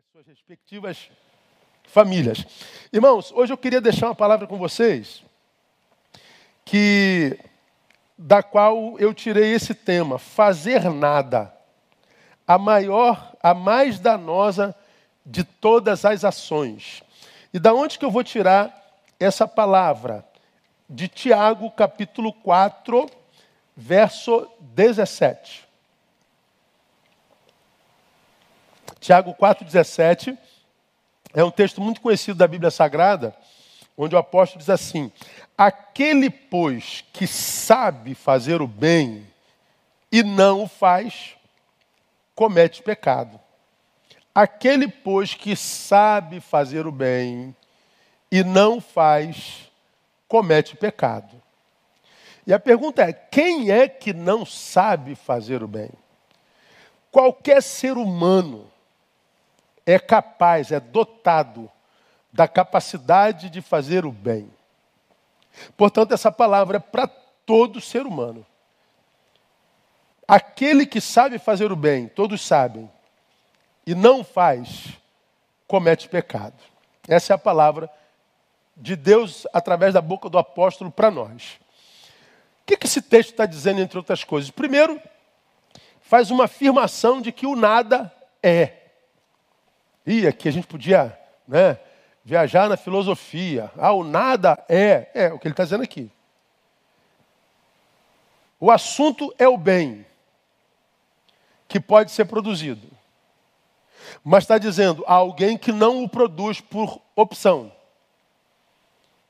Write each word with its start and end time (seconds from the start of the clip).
das 0.00 0.12
suas 0.12 0.26
respectivas 0.26 1.10
famílias. 1.84 2.46
Irmãos, 2.90 3.30
hoje 3.32 3.52
eu 3.52 3.58
queria 3.58 3.82
deixar 3.82 4.06
uma 4.06 4.14
palavra 4.14 4.46
com 4.46 4.56
vocês 4.56 5.22
que 6.64 7.38
da 8.16 8.42
qual 8.42 8.98
eu 8.98 9.12
tirei 9.12 9.52
esse 9.52 9.74
tema, 9.74 10.18
fazer 10.18 10.88
nada. 10.90 11.54
A 12.46 12.56
maior, 12.56 13.36
a 13.42 13.52
mais 13.52 14.00
danosa 14.00 14.74
de 15.26 15.44
todas 15.44 16.06
as 16.06 16.24
ações. 16.24 17.02
E 17.52 17.58
da 17.58 17.74
onde 17.74 17.98
que 17.98 18.04
eu 18.04 18.10
vou 18.10 18.24
tirar 18.24 19.04
essa 19.18 19.46
palavra? 19.46 20.24
De 20.88 21.08
Tiago, 21.08 21.70
capítulo 21.72 22.32
4, 22.32 23.06
verso 23.76 24.50
17. 24.60 25.68
Tiago 29.00 29.34
4,17 29.34 30.36
é 31.32 31.42
um 31.42 31.50
texto 31.50 31.80
muito 31.80 32.02
conhecido 32.02 32.36
da 32.36 32.46
Bíblia 32.46 32.70
Sagrada, 32.70 33.34
onde 33.96 34.14
o 34.14 34.18
apóstolo 34.18 34.58
diz 34.58 34.68
assim: 34.68 35.10
Aquele, 35.56 36.28
pois, 36.28 37.02
que 37.10 37.26
sabe 37.26 38.14
fazer 38.14 38.60
o 38.60 38.66
bem 38.66 39.26
e 40.12 40.22
não 40.22 40.64
o 40.64 40.68
faz, 40.68 41.34
comete 42.34 42.82
pecado. 42.82 43.40
Aquele, 44.34 44.86
pois, 44.86 45.32
que 45.32 45.56
sabe 45.56 46.38
fazer 46.38 46.86
o 46.86 46.92
bem 46.92 47.56
e 48.30 48.44
não 48.44 48.82
faz, 48.82 49.70
comete 50.28 50.76
pecado. 50.76 51.40
E 52.46 52.52
a 52.52 52.60
pergunta 52.60 53.02
é: 53.02 53.14
quem 53.14 53.70
é 53.70 53.88
que 53.88 54.12
não 54.12 54.44
sabe 54.44 55.14
fazer 55.14 55.62
o 55.62 55.68
bem? 55.68 55.90
Qualquer 57.10 57.62
ser 57.62 57.96
humano 57.96 58.69
é 59.86 59.98
capaz, 59.98 60.70
é 60.72 60.80
dotado 60.80 61.70
da 62.32 62.46
capacidade 62.46 63.50
de 63.50 63.60
fazer 63.60 64.04
o 64.04 64.12
bem. 64.12 64.50
Portanto, 65.76 66.12
essa 66.12 66.30
palavra 66.30 66.76
é 66.76 66.80
para 66.80 67.06
todo 67.06 67.80
ser 67.80 68.06
humano. 68.06 68.46
Aquele 70.26 70.86
que 70.86 71.00
sabe 71.00 71.38
fazer 71.38 71.72
o 71.72 71.76
bem, 71.76 72.06
todos 72.06 72.46
sabem, 72.46 72.88
e 73.84 73.94
não 73.94 74.22
faz, 74.22 74.96
comete 75.66 76.08
pecado. 76.08 76.54
Essa 77.08 77.32
é 77.32 77.34
a 77.34 77.38
palavra 77.38 77.90
de 78.76 78.94
Deus 78.94 79.46
através 79.52 79.94
da 79.94 80.00
boca 80.00 80.28
do 80.28 80.38
apóstolo 80.38 80.90
para 80.90 81.10
nós. 81.10 81.58
O 82.62 82.66
que, 82.66 82.76
que 82.76 82.86
esse 82.86 83.02
texto 83.02 83.30
está 83.30 83.44
dizendo, 83.44 83.80
entre 83.80 83.98
outras 83.98 84.22
coisas? 84.22 84.50
Primeiro, 84.50 85.00
faz 86.00 86.30
uma 86.30 86.44
afirmação 86.44 87.20
de 87.20 87.32
que 87.32 87.46
o 87.46 87.56
nada 87.56 88.12
é. 88.40 88.79
E 90.06 90.26
aqui 90.26 90.48
a 90.48 90.52
gente 90.52 90.66
podia 90.66 91.18
né, 91.46 91.78
viajar 92.24 92.68
na 92.68 92.76
filosofia. 92.76 93.70
Ah, 93.76 93.92
o 93.92 94.04
nada 94.04 94.62
é. 94.68 95.08
É 95.14 95.32
o 95.32 95.38
que 95.38 95.46
ele 95.46 95.52
está 95.52 95.64
dizendo 95.64 95.82
aqui. 95.82 96.10
O 98.58 98.70
assunto 98.70 99.34
é 99.38 99.48
o 99.48 99.56
bem 99.56 100.06
que 101.66 101.80
pode 101.80 102.10
ser 102.10 102.24
produzido. 102.26 102.88
Mas 104.24 104.44
está 104.44 104.58
dizendo 104.58 105.04
alguém 105.06 105.56
que 105.56 105.72
não 105.72 106.02
o 106.02 106.08
produz 106.08 106.60
por 106.60 107.00
opção. 107.14 107.72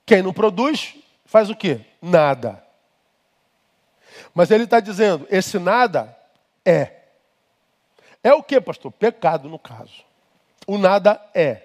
Quem 0.06 0.22
não 0.22 0.32
produz, 0.32 0.96
faz 1.24 1.50
o 1.50 1.54
quê? 1.54 1.84
Nada. 2.00 2.64
Mas 4.34 4.50
ele 4.50 4.64
está 4.64 4.80
dizendo, 4.80 5.26
esse 5.30 5.58
nada 5.58 6.16
é. 6.64 6.96
É 8.22 8.32
o 8.32 8.42
que, 8.42 8.60
pastor? 8.60 8.90
Pecado, 8.90 9.48
no 9.48 9.58
caso 9.58 10.09
o 10.66 10.78
nada 10.78 11.20
é. 11.34 11.62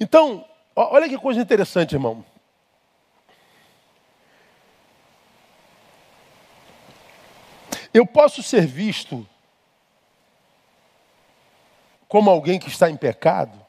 Então, 0.00 0.44
olha 0.74 1.08
que 1.08 1.18
coisa 1.18 1.40
interessante, 1.40 1.94
irmão. 1.94 2.24
Eu 7.92 8.06
posso 8.06 8.42
ser 8.42 8.66
visto 8.66 9.26
como 12.08 12.30
alguém 12.30 12.58
que 12.58 12.68
está 12.68 12.90
em 12.90 12.96
pecado, 12.96 13.64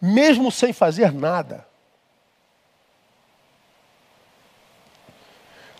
mesmo 0.00 0.50
sem 0.50 0.72
fazer 0.72 1.12
nada. 1.12 1.66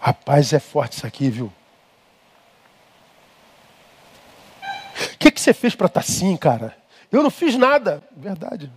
Rapaz, 0.01 0.53
é 0.53 0.59
forte 0.59 0.97
isso 0.97 1.07
aqui, 1.07 1.31
viu? 1.31 1.53
que, 5.23 5.31
que 5.31 5.41
você 5.53 5.55
fez 5.55 5.75
para 5.75 5.87
estar 5.87 6.01
tá 6.01 6.07
assim, 6.07 6.37
cara? 6.37 6.77
Eu 7.11 7.23
não 7.23 7.31
fiz 7.31 7.57
nada. 7.57 8.03
Verdade. 8.17 8.73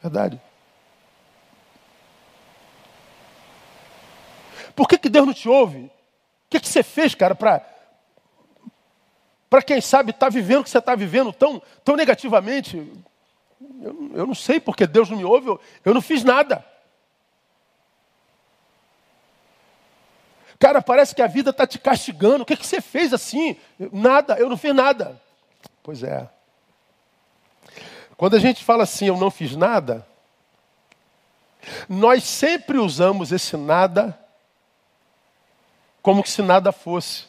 Verdade. 0.00 0.40
Por 4.74 4.88
que, 4.88 4.96
que 4.96 5.10
Deus 5.10 5.26
não 5.26 5.34
te 5.34 5.48
ouve? 5.48 5.84
O 5.84 5.90
que, 6.48 6.58
que 6.58 6.68
você 6.68 6.82
fez, 6.82 7.14
cara, 7.14 7.34
para 7.34 7.68
para 9.48 9.60
quem 9.60 9.82
sabe 9.82 10.14
tá 10.14 10.30
vivendo 10.30 10.60
o 10.60 10.64
que 10.64 10.70
você 10.70 10.78
está 10.78 10.94
vivendo 10.94 11.30
tão, 11.30 11.60
tão 11.84 11.94
negativamente. 11.94 12.90
Eu, 13.82 14.10
eu, 14.14 14.26
não 14.26 14.34
sei 14.34 14.58
porque 14.58 14.86
Deus 14.86 15.10
não 15.10 15.18
me 15.18 15.26
ouve, 15.26 15.48
eu, 15.48 15.60
eu 15.84 15.92
não 15.92 16.00
fiz 16.00 16.24
nada. 16.24 16.64
Cara, 20.58 20.80
parece 20.80 21.14
que 21.14 21.20
a 21.20 21.26
vida 21.26 21.50
está 21.50 21.66
te 21.66 21.78
castigando. 21.78 22.44
O 22.44 22.46
que, 22.46 22.56
que 22.56 22.66
você 22.66 22.80
fez 22.80 23.12
assim? 23.12 23.54
Nada, 23.92 24.38
eu 24.38 24.48
não 24.48 24.56
fiz 24.56 24.74
nada. 24.74 25.20
Pois 25.82 26.02
é. 26.02 26.28
Quando 28.16 28.36
a 28.36 28.38
gente 28.38 28.62
fala 28.62 28.84
assim, 28.84 29.06
eu 29.06 29.16
não 29.16 29.30
fiz 29.30 29.56
nada, 29.56 30.06
nós 31.88 32.24
sempre 32.24 32.78
usamos 32.78 33.32
esse 33.32 33.56
nada 33.56 34.18
como 36.00 36.26
se 36.26 36.42
nada 36.42 36.72
fosse. 36.72 37.24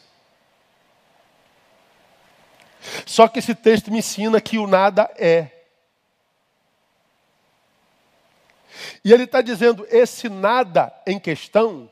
Só 3.06 3.28
que 3.28 3.38
esse 3.38 3.54
texto 3.54 3.90
me 3.90 3.98
ensina 3.98 4.40
que 4.40 4.58
o 4.58 4.66
nada 4.66 5.10
é. 5.16 5.50
E 9.04 9.12
ele 9.12 9.24
está 9.24 9.40
dizendo: 9.40 9.86
esse 9.90 10.28
nada 10.28 10.92
em 11.06 11.18
questão 11.18 11.90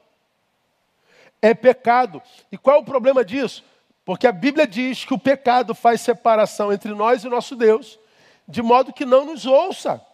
é 1.41 1.55
pecado. 1.55 2.23
E 2.51 2.59
qual 2.59 2.77
é 2.77 2.81
o 2.81 2.85
problema 2.85 3.25
disso? 3.25 3.65
Porque 4.05 4.27
a 4.27 4.33
Bíblia 4.33 4.67
diz 4.67 5.05
que 5.05 5.15
o 5.15 5.19
pecado 5.19 5.75
faz 5.75 6.01
separação 6.01 6.73
entre 6.73 6.93
nós 6.93 7.25
e 7.25 7.29
nosso 7.29 7.55
Deus, 7.55 7.99
de 8.49 8.63
modo 8.63 8.93
que 8.93 9.05
não 9.05 9.25
nos 9.25 9.47
ouça. 9.47 10.05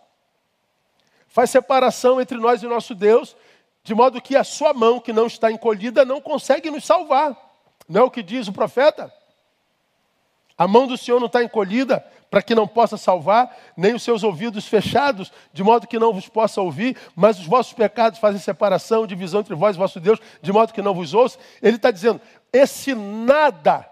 Faz 1.27 1.51
separação 1.51 2.21
entre 2.21 2.37
nós 2.37 2.63
e 2.63 2.67
nosso 2.67 2.95
Deus, 2.95 3.37
de 3.83 3.95
modo 3.95 4.21
que 4.21 4.37
a 4.37 4.45
sua 4.45 4.75
mão, 4.75 5.01
que 5.01 5.13
não 5.13 5.27
está 5.27 5.51
encolhida, 5.51 6.05
não 6.05 6.21
consegue 6.21 6.71
nos 6.71 6.85
salvar. 6.85 7.37
Não 7.89 8.03
é 8.03 8.05
o 8.05 8.11
que 8.11 8.23
diz 8.23 8.49
o 8.49 8.53
profeta? 8.53 9.13
A 10.57 10.67
mão 10.67 10.87
do 10.87 10.99
Senhor 10.99 11.19
não 11.21 11.27
está 11.27 11.43
encolhida 11.43 12.05
para 12.31 12.43
que 12.43 12.55
não 12.55 12.67
possa 12.67 12.97
salvar, 12.97 13.57
nem 13.77 13.95
os 13.95 14.03
seus 14.03 14.23
ouvidos 14.23 14.67
fechados, 14.67 15.33
de 15.53 15.63
modo 15.63 15.87
que 15.87 15.99
não 15.99 16.13
vos 16.13 16.29
possa 16.29 16.61
ouvir, 16.61 16.97
mas 17.17 17.39
os 17.39 17.47
vossos 17.47 17.73
pecados 17.73 18.19
fazem 18.19 18.41
separação, 18.41 19.07
divisão 19.07 19.41
entre 19.41 19.55
vós 19.55 19.77
e 19.77 19.79
vosso 19.79 19.99
Deus, 19.99 20.19
de 20.43 20.53
modo 20.53 20.73
que 20.73 20.83
não 20.83 20.93
vos 20.93 21.15
ouça. 21.15 21.39
Ele 21.63 21.77
está 21.77 21.91
dizendo: 21.91 22.21
esse 22.53 22.95
nada 22.95 23.91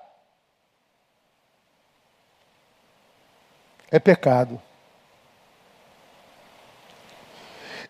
é 3.90 3.98
pecado. 3.98 4.60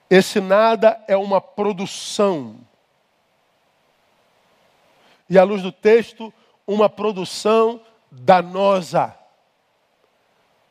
Esse 0.08 0.40
nada 0.40 1.02
é 1.08 1.16
uma 1.16 1.40
produção. 1.40 2.58
E 5.28 5.38
à 5.38 5.42
luz 5.42 5.62
do 5.62 5.72
texto, 5.72 6.32
uma 6.66 6.88
produção 6.88 7.80
danosa 8.10 9.16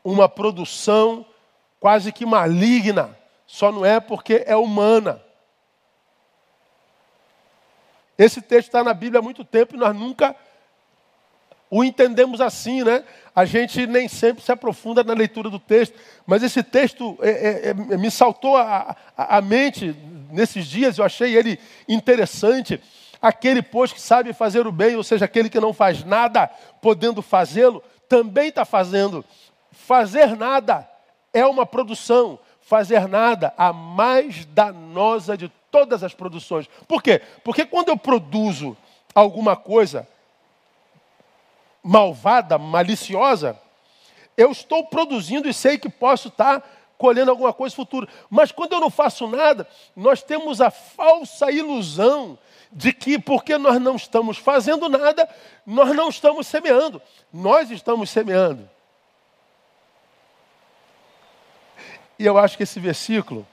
uma 0.06 0.28
produção 0.28 1.26
quase 1.80 2.12
que 2.12 2.24
maligna, 2.24 3.18
só 3.44 3.72
não 3.72 3.84
é 3.84 3.98
porque 3.98 4.44
é 4.46 4.54
humana. 4.54 5.20
Esse 8.18 8.40
texto 8.40 8.68
está 8.68 8.82
na 8.82 8.94
Bíblia 8.94 9.20
há 9.20 9.22
muito 9.22 9.44
tempo 9.44 9.74
e 9.74 9.78
nós 9.78 9.94
nunca 9.94 10.34
o 11.70 11.82
entendemos 11.82 12.40
assim, 12.40 12.84
né? 12.84 13.04
A 13.34 13.44
gente 13.44 13.86
nem 13.86 14.08
sempre 14.08 14.42
se 14.42 14.52
aprofunda 14.52 15.02
na 15.02 15.12
leitura 15.12 15.50
do 15.50 15.58
texto, 15.58 15.98
mas 16.24 16.42
esse 16.42 16.62
texto 16.62 17.18
é, 17.20 17.30
é, 17.30 17.68
é, 17.70 17.74
me 17.74 18.10
saltou 18.10 18.56
a, 18.56 18.96
a, 19.16 19.38
a 19.38 19.40
mente 19.40 19.94
nesses 20.30 20.66
dias, 20.66 20.98
eu 20.98 21.04
achei 21.04 21.36
ele 21.36 21.58
interessante. 21.88 22.80
Aquele, 23.20 23.62
pois, 23.62 23.92
que 23.92 24.00
sabe 24.00 24.32
fazer 24.32 24.66
o 24.66 24.72
bem, 24.72 24.94
ou 24.94 25.02
seja, 25.02 25.24
aquele 25.24 25.50
que 25.50 25.58
não 25.58 25.72
faz 25.72 26.04
nada, 26.04 26.48
podendo 26.80 27.22
fazê-lo, 27.22 27.82
também 28.08 28.48
está 28.48 28.64
fazendo. 28.64 29.24
Fazer 29.72 30.36
nada 30.36 30.88
é 31.32 31.44
uma 31.44 31.66
produção. 31.66 32.38
Fazer 32.66 33.06
nada, 33.06 33.54
a 33.56 33.72
mais 33.72 34.44
danosa 34.44 35.36
de 35.36 35.48
todas 35.70 36.02
as 36.02 36.12
produções. 36.12 36.68
Por 36.88 37.00
quê? 37.00 37.22
Porque 37.44 37.64
quando 37.64 37.90
eu 37.90 37.96
produzo 37.96 38.76
alguma 39.14 39.54
coisa 39.54 40.08
malvada, 41.80 42.58
maliciosa, 42.58 43.56
eu 44.36 44.50
estou 44.50 44.84
produzindo 44.84 45.48
e 45.48 45.54
sei 45.54 45.78
que 45.78 45.88
posso 45.88 46.26
estar 46.26 46.60
colhendo 46.98 47.30
alguma 47.30 47.52
coisa 47.52 47.72
futura. 47.72 48.08
Mas 48.28 48.50
quando 48.50 48.72
eu 48.72 48.80
não 48.80 48.90
faço 48.90 49.28
nada, 49.28 49.68
nós 49.94 50.20
temos 50.20 50.60
a 50.60 50.68
falsa 50.68 51.52
ilusão 51.52 52.36
de 52.72 52.92
que 52.92 53.16
porque 53.16 53.56
nós 53.56 53.80
não 53.80 53.94
estamos 53.94 54.38
fazendo 54.38 54.88
nada, 54.88 55.28
nós 55.64 55.94
não 55.94 56.08
estamos 56.08 56.48
semeando. 56.48 57.00
Nós 57.32 57.70
estamos 57.70 58.10
semeando. 58.10 58.68
E 62.18 62.24
eu 62.24 62.38
acho 62.38 62.56
que 62.56 62.62
esse 62.62 62.80
versículo 62.80 63.46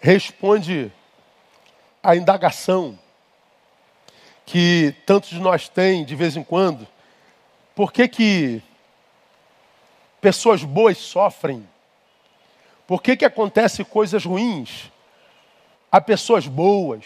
responde 0.00 0.92
à 2.02 2.14
indagação 2.14 2.98
que 4.46 4.94
tantos 5.04 5.30
de 5.30 5.40
nós 5.40 5.68
têm 5.68 6.04
de 6.04 6.14
vez 6.14 6.36
em 6.36 6.44
quando. 6.44 6.86
Por 7.74 7.92
que, 7.92 8.08
que 8.08 8.62
pessoas 10.20 10.62
boas 10.62 10.96
sofrem? 10.98 11.68
Por 12.86 13.02
que, 13.02 13.16
que 13.16 13.24
acontecem 13.24 13.84
coisas 13.84 14.24
ruins 14.24 14.90
a 15.90 16.00
pessoas 16.00 16.46
boas? 16.46 17.04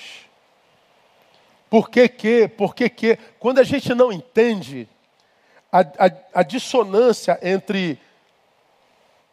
Por 1.70 1.88
que 1.88 2.08
que? 2.08 2.48
Por 2.48 2.74
que 2.74 2.88
que? 2.90 3.16
Quando 3.38 3.58
a 3.58 3.64
gente 3.64 3.94
não 3.94 4.12
entende 4.12 4.86
a, 5.72 5.80
a, 5.80 6.40
a 6.40 6.42
dissonância 6.42 7.38
entre 7.42 7.98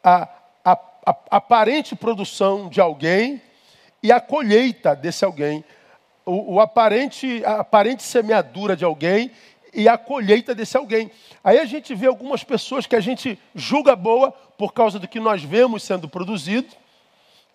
a, 0.02 0.28
a, 1.06 1.16
aparente 1.32 1.96
produção 1.96 2.70
de 2.70 2.80
alguém 2.80 3.42
e 4.02 4.12
a 4.12 4.20
colheita 4.20 4.96
desse 4.96 5.26
alguém, 5.26 5.64
o, 6.26 6.56
o 6.56 6.60
aparente, 6.60 7.44
a 7.46 7.60
aparente 7.60 8.04
semeadura 8.04 8.76
de 8.76 8.86
alguém 8.86 9.32
e 9.74 9.88
a 9.88 9.98
colheita 9.98 10.56
desse 10.56 10.78
alguém. 10.78 11.12
Aí 11.44 11.60
a 11.60 11.66
gente 11.66 11.94
vê 11.94 12.08
algumas 12.08 12.44
pessoas 12.44 12.86
que 12.86 12.96
a 12.96 13.00
gente 13.00 13.40
julga 13.54 13.96
boa 13.96 14.32
por 14.58 14.74
causa 14.74 15.00
do 15.00 15.08
que 15.08 15.20
nós 15.20 15.44
vemos 15.44 15.84
sendo 15.84 16.08
produzido, 16.08 16.68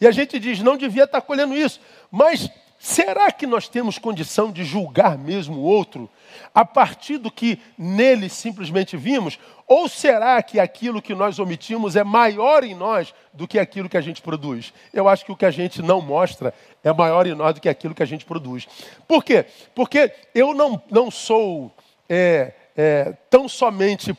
e 0.00 0.06
a 0.06 0.10
gente 0.10 0.38
diz, 0.38 0.60
não 0.60 0.76
devia 0.76 1.04
estar 1.04 1.20
colhendo 1.20 1.56
isso. 1.56 1.80
Mas 2.10 2.50
Será 2.84 3.32
que 3.32 3.46
nós 3.46 3.66
temos 3.66 3.96
condição 3.96 4.52
de 4.52 4.62
julgar 4.62 5.16
mesmo 5.16 5.56
o 5.56 5.62
outro 5.62 6.06
a 6.54 6.66
partir 6.66 7.16
do 7.16 7.30
que 7.30 7.58
nele 7.78 8.28
simplesmente 8.28 8.94
vimos? 8.94 9.38
Ou 9.66 9.88
será 9.88 10.42
que 10.42 10.60
aquilo 10.60 11.00
que 11.00 11.14
nós 11.14 11.38
omitimos 11.38 11.96
é 11.96 12.04
maior 12.04 12.62
em 12.62 12.74
nós 12.74 13.14
do 13.32 13.48
que 13.48 13.58
aquilo 13.58 13.88
que 13.88 13.96
a 13.96 14.02
gente 14.02 14.20
produz? 14.20 14.74
Eu 14.92 15.08
acho 15.08 15.24
que 15.24 15.32
o 15.32 15.36
que 15.36 15.46
a 15.46 15.50
gente 15.50 15.80
não 15.80 16.02
mostra 16.02 16.52
é 16.84 16.92
maior 16.92 17.26
em 17.26 17.34
nós 17.34 17.54
do 17.54 17.60
que 17.62 17.70
aquilo 17.70 17.94
que 17.94 18.02
a 18.02 18.06
gente 18.06 18.26
produz. 18.26 18.68
Por 19.08 19.24
quê? 19.24 19.46
Porque 19.74 20.12
eu 20.34 20.52
não, 20.52 20.82
não 20.90 21.10
sou 21.10 21.74
é, 22.06 22.52
é, 22.76 23.14
tão 23.30 23.48
somente 23.48 24.14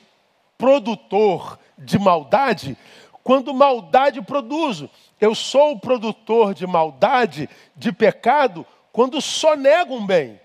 produtor 0.58 1.60
de 1.78 2.00
maldade, 2.00 2.76
quando 3.26 3.56
maldade 3.56 4.22
produzo. 4.22 4.88
Eu 5.20 5.34
sou 5.34 5.72
o 5.72 5.80
produtor 5.80 6.54
de 6.54 6.68
maldade, 6.68 7.50
de 7.76 7.92
pecado, 7.92 8.64
quando 8.92 9.20
só 9.20 9.56
nego 9.56 9.96
um 9.96 10.06
bem. 10.06 10.40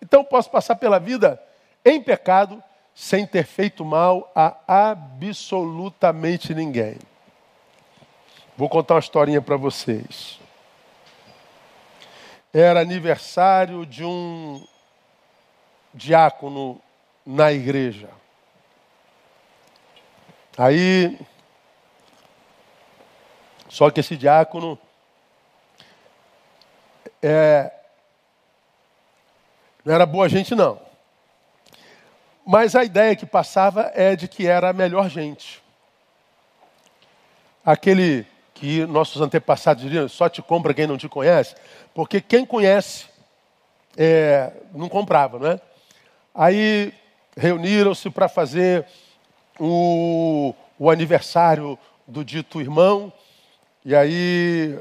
Então 0.00 0.24
posso 0.24 0.50
passar 0.50 0.76
pela 0.76 0.98
vida 0.98 1.40
em 1.84 2.00
pecado, 2.00 2.64
sem 2.94 3.26
ter 3.26 3.44
feito 3.44 3.84
mal 3.84 4.32
a 4.34 4.56
absolutamente 4.66 6.54
ninguém. 6.54 6.96
Vou 8.56 8.70
contar 8.70 8.94
uma 8.94 9.00
historinha 9.00 9.42
para 9.42 9.56
vocês. 9.58 10.40
Era 12.54 12.80
aniversário 12.80 13.84
de 13.84 14.02
um 14.02 14.66
diácono 15.92 16.80
na 17.26 17.52
igreja. 17.52 18.08
Aí 20.58 21.16
só 23.68 23.90
que 23.90 24.00
esse 24.00 24.16
diácono 24.16 24.78
é, 27.22 27.70
não 29.84 29.94
era 29.94 30.04
boa 30.06 30.28
gente, 30.28 30.54
não. 30.54 30.80
Mas 32.44 32.74
a 32.74 32.82
ideia 32.82 33.14
que 33.14 33.26
passava 33.26 33.92
é 33.94 34.16
de 34.16 34.26
que 34.26 34.46
era 34.46 34.70
a 34.70 34.72
melhor 34.72 35.08
gente. 35.10 35.62
Aquele 37.64 38.26
que 38.54 38.86
nossos 38.86 39.20
antepassados 39.20 39.84
diriam, 39.84 40.08
só 40.08 40.28
te 40.28 40.42
compra 40.42 40.74
quem 40.74 40.86
não 40.86 40.98
te 40.98 41.08
conhece, 41.08 41.54
porque 41.94 42.20
quem 42.20 42.44
conhece 42.44 43.06
é, 43.96 44.50
não 44.72 44.88
comprava, 44.88 45.38
não 45.38 45.50
é? 45.52 45.60
Aí 46.34 46.92
reuniram-se 47.36 48.10
para 48.10 48.28
fazer 48.28 48.86
o, 49.58 50.54
o 50.78 50.90
aniversário 50.90 51.78
do 52.06 52.24
dito 52.24 52.60
irmão, 52.60 53.12
e 53.84 53.94
aí 53.94 54.78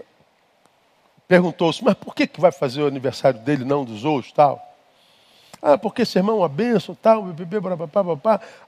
perguntou-se, 1.28 1.84
mas 1.84 1.94
por 1.96 2.16
que, 2.16 2.26
que 2.26 2.40
vai 2.40 2.52
fazer 2.52 2.82
o 2.82 2.88
aniversário 2.88 3.40
dele, 3.40 3.66
não 3.66 3.84
dos 3.84 4.06
outros, 4.06 4.32
tal? 4.32 4.67
Ah, 5.62 5.78
porque 5.78 6.04
esse 6.04 6.18
irmão 6.18 6.44
é 6.44 6.48
uma 6.48 6.96
tal, 7.02 7.24
bebê. 7.24 7.58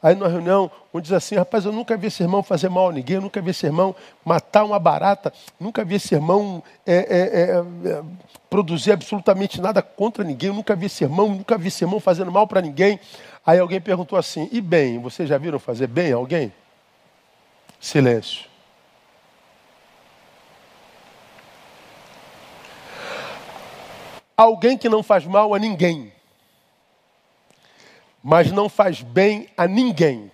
Aí 0.02 0.16
na 0.16 0.28
reunião, 0.28 0.72
um 0.94 1.00
diz 1.00 1.12
assim, 1.12 1.36
rapaz, 1.36 1.66
eu 1.66 1.72
nunca 1.72 1.96
vi 1.96 2.08
esse 2.08 2.24
irmão 2.24 2.42
fazer 2.42 2.70
mal 2.70 2.90
a 2.90 2.92
ninguém, 2.92 3.18
eu 3.18 3.22
nunca 3.22 3.42
vi 3.42 3.52
esse 3.52 3.66
irmão 3.66 3.96
matar 4.26 4.64
uma 4.64 4.80
barata, 4.80 5.32
nunca 5.60 5.86
vi 5.86 5.96
esse 5.96 6.16
irmão 6.16 6.64
é, 6.86 6.96
é, 6.96 7.88
é, 7.88 7.92
é 7.92 8.04
produzir 8.50 8.92
absolutamente 8.92 9.62
nada 9.62 9.82
contra 9.82 10.24
ninguém, 10.24 10.50
eu 10.50 10.56
nunca 10.56 10.76
vi 10.76 10.88
esse 10.88 11.04
irmão, 11.04 11.30
nunca 11.30 11.58
vi 11.58 11.68
esse 11.68 11.84
irmão 11.84 12.00
fazendo 12.00 12.32
mal 12.32 12.48
para 12.48 12.62
ninguém. 12.62 13.00
Aí 13.46 13.60
alguém 13.60 13.80
perguntou 13.80 14.18
assim, 14.18 14.50
e 14.52 14.60
bem, 14.60 15.00
vocês 15.00 15.30
já 15.30 15.38
viram 15.38 15.60
fazer 15.60 15.88
bem 15.88 16.12
a 16.12 16.16
alguém? 16.16 16.52
Silêncio. 17.80 18.50
Alguém 24.36 24.78
que 24.78 24.90
não 24.90 25.04
faz 25.04 25.26
mal 25.26 25.54
a 25.54 25.60
ninguém, 25.60 26.14
mas 28.24 28.52
não 28.52 28.68
faz 28.70 29.02
bem 29.02 29.48
a 29.58 29.68
ninguém, 29.68 30.32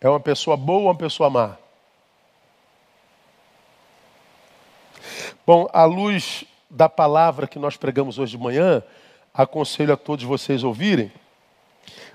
é 0.00 0.08
uma 0.08 0.20
pessoa 0.20 0.56
boa 0.56 0.80
ou 0.80 0.84
uma 0.86 0.94
pessoa 0.94 1.30
má? 1.30 1.56
Bom, 5.46 5.68
à 5.72 5.84
luz 5.84 6.44
da 6.70 6.88
palavra 6.88 7.46
que 7.46 7.58
nós 7.58 7.76
pregamos 7.76 8.18
hoje 8.18 8.36
de 8.36 8.42
manhã, 8.42 8.82
aconselho 9.32 9.92
a 9.92 9.96
todos 9.96 10.24
vocês 10.24 10.64
ouvirem. 10.64 11.12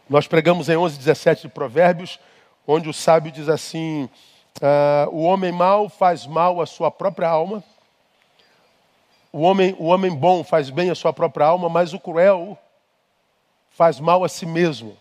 Nós 0.10 0.27
pregamos 0.27 0.69
em 0.69 0.77
11, 0.77 0.98
17 0.98 1.43
de 1.43 1.50
Provérbios, 1.50 2.19
onde 2.65 2.89
o 2.89 2.93
sábio 2.93 3.31
diz 3.31 3.48
assim: 3.48 4.10
uh, 4.62 5.10
O 5.12 5.24
homem 5.24 5.51
mau 5.51 5.88
faz 5.88 6.25
mal 6.25 6.60
à 6.60 6.65
sua 6.65 6.89
própria 6.89 7.27
alma 7.29 7.63
o 9.31 9.41
homem, 9.41 9.75
o 9.77 9.86
homem 9.86 10.13
bom 10.13 10.43
faz 10.43 10.69
bem 10.69 10.89
à 10.89 10.96
sua 10.96 11.13
própria 11.13 11.46
alma, 11.46 11.69
mas 11.69 11.93
o 11.93 12.00
cruel 12.00 12.58
faz 13.79 13.98
mal 13.98 14.25
a 14.25 14.27
si 14.27 14.45
mesmo. 14.45 14.98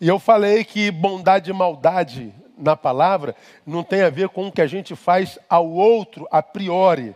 E 0.00 0.08
eu 0.08 0.18
falei 0.18 0.64
que 0.64 0.90
bondade 0.90 1.50
e 1.50 1.54
maldade 1.54 2.34
na 2.58 2.74
palavra 2.74 3.36
não 3.64 3.84
tem 3.84 4.02
a 4.02 4.10
ver 4.10 4.30
com 4.30 4.48
o 4.48 4.50
que 4.50 4.60
a 4.60 4.66
gente 4.66 4.96
faz 4.96 5.38
ao 5.48 5.70
outro 5.70 6.26
a 6.28 6.42
priori. 6.42 7.14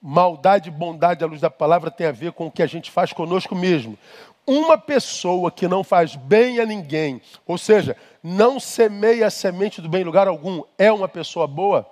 Maldade 0.00 0.68
e 0.68 0.72
bondade 0.72 1.24
à 1.24 1.26
luz 1.26 1.40
da 1.40 1.50
palavra 1.50 1.90
tem 1.90 2.06
a 2.06 2.12
ver 2.12 2.30
com 2.30 2.46
o 2.46 2.50
que 2.50 2.62
a 2.62 2.66
gente 2.68 2.92
faz 2.92 3.12
conosco 3.12 3.56
mesmo. 3.56 3.98
Uma 4.46 4.78
pessoa 4.78 5.50
que 5.50 5.66
não 5.66 5.82
faz 5.82 6.14
bem 6.14 6.60
a 6.60 6.64
ninguém, 6.64 7.20
ou 7.44 7.58
seja, 7.58 7.96
não 8.22 8.60
semeia 8.60 9.26
a 9.26 9.30
semente 9.30 9.82
do 9.82 9.88
bem 9.88 10.02
em 10.02 10.04
lugar 10.04 10.28
algum, 10.28 10.62
é 10.78 10.92
uma 10.92 11.08
pessoa 11.08 11.48
boa? 11.48 11.84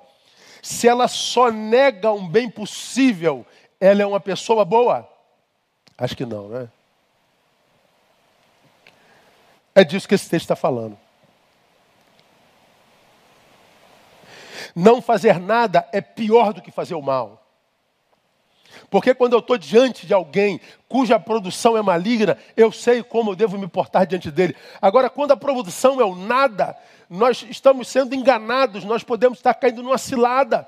Se 0.62 0.87
ela 0.87 1.09
só 1.09 1.50
nega 1.50 2.12
um 2.12 2.28
bem 2.28 2.49
possível, 2.49 3.45
ela 3.80 4.00
é 4.00 4.07
uma 4.07 4.21
pessoa 4.21 4.64
boa? 4.64 5.09
Acho 5.99 6.16
que 6.16 6.25
não, 6.25 6.49
né? 6.49 6.68
É 9.75 9.85
disso 9.85 10.09
que 10.09 10.15
esse 10.15 10.29
texto 10.29 10.45
está 10.45 10.57
falando. 10.57 10.99
Não 14.75 15.01
fazer 15.01 15.39
nada 15.41 15.89
é 15.93 16.01
pior 16.01 16.53
do 16.53 16.63
que 16.63 16.71
fazer 16.71 16.95
o 16.95 17.03
mal. 17.03 17.45
Porque 18.91 19.15
quando 19.15 19.33
eu 19.33 19.39
estou 19.39 19.59
diante 19.59 20.07
de 20.07 20.15
alguém 20.15 20.61
cuja 20.89 21.19
produção 21.19 21.77
é 21.77 21.83
maligna, 21.83 22.39
eu 22.57 22.71
sei 22.71 23.03
como 23.03 23.33
eu 23.33 23.37
devo 23.37 23.59
me 23.59 23.67
portar 23.67 24.07
diante 24.07 24.31
dele. 24.31 24.57
Agora, 24.81 25.11
quando 25.11 25.33
a 25.33 25.37
produção 25.37 26.01
é 26.01 26.05
o 26.05 26.15
nada, 26.15 26.77
nós 27.09 27.45
estamos 27.49 27.89
sendo 27.89 28.15
enganados, 28.15 28.85
nós 28.85 29.03
podemos 29.03 29.39
estar 29.39 29.55
caindo 29.55 29.83
numa 29.83 29.99
cilada. 29.99 30.67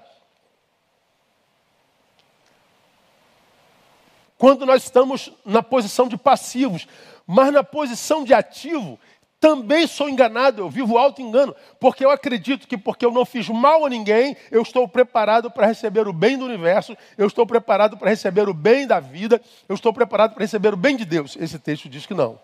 Quando 4.41 4.65
nós 4.65 4.85
estamos 4.85 5.31
na 5.45 5.63
posição 5.63 6.09
de 6.09 6.17
passivos, 6.17 6.89
mas 7.27 7.53
na 7.53 7.63
posição 7.63 8.25
de 8.25 8.33
ativo, 8.33 8.99
também 9.39 9.87
sou 9.87 10.09
enganado, 10.09 10.63
eu 10.63 10.71
vivo 10.71 10.97
alto 10.97 11.21
engano, 11.21 11.55
porque 11.79 12.03
eu 12.03 12.11
acredito 12.11 12.67
que 12.67 12.79
porque 12.79 13.05
eu 13.05 13.13
não 13.13 13.27
fiz 13.27 13.51
mal 13.51 13.85
a 13.85 13.91
ninguém, 13.91 14.35
eu 14.51 14.63
estou 14.63 14.89
preparado 14.89 15.51
para 15.51 15.67
receber 15.67 16.09
o 16.09 16.13
bem 16.15 16.39
do 16.39 16.47
universo, 16.47 16.97
eu 17.19 17.27
estou 17.27 17.47
preparado 17.47 17.99
para 17.99 18.09
receber 18.09 18.49
o 18.49 18.55
bem 18.55 18.87
da 18.87 18.99
vida, 18.99 19.43
eu 19.69 19.75
estou 19.75 19.93
preparado 19.93 20.33
para 20.33 20.41
receber 20.43 20.73
o 20.73 20.77
bem 20.77 20.97
de 20.97 21.05
Deus. 21.05 21.37
Esse 21.39 21.59
texto 21.59 21.87
diz 21.87 22.07
que 22.07 22.15
não. 22.15 22.41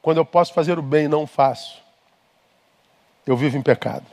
quando 0.00 0.18
eu 0.18 0.24
posso 0.24 0.54
fazer 0.54 0.78
o 0.78 0.82
bem 0.82 1.06
e 1.06 1.08
não 1.08 1.26
faço, 1.26 1.82
eu 3.26 3.36
vivo 3.36 3.56
em 3.56 3.62
pecado. 3.62 4.06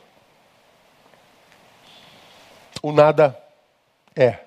O 2.81 2.91
nada 2.91 3.39
é. 4.15 4.46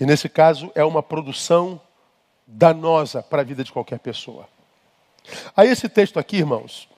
E 0.00 0.06
nesse 0.06 0.28
caso 0.28 0.72
é 0.74 0.82
uma 0.82 1.02
produção 1.02 1.80
danosa 2.46 3.22
para 3.22 3.42
a 3.42 3.44
vida 3.44 3.62
de 3.62 3.70
qualquer 3.70 3.98
pessoa. 3.98 4.48
Aí 5.54 5.68
esse 5.68 5.88
texto 5.88 6.18
aqui, 6.18 6.38
irmãos, 6.38 6.88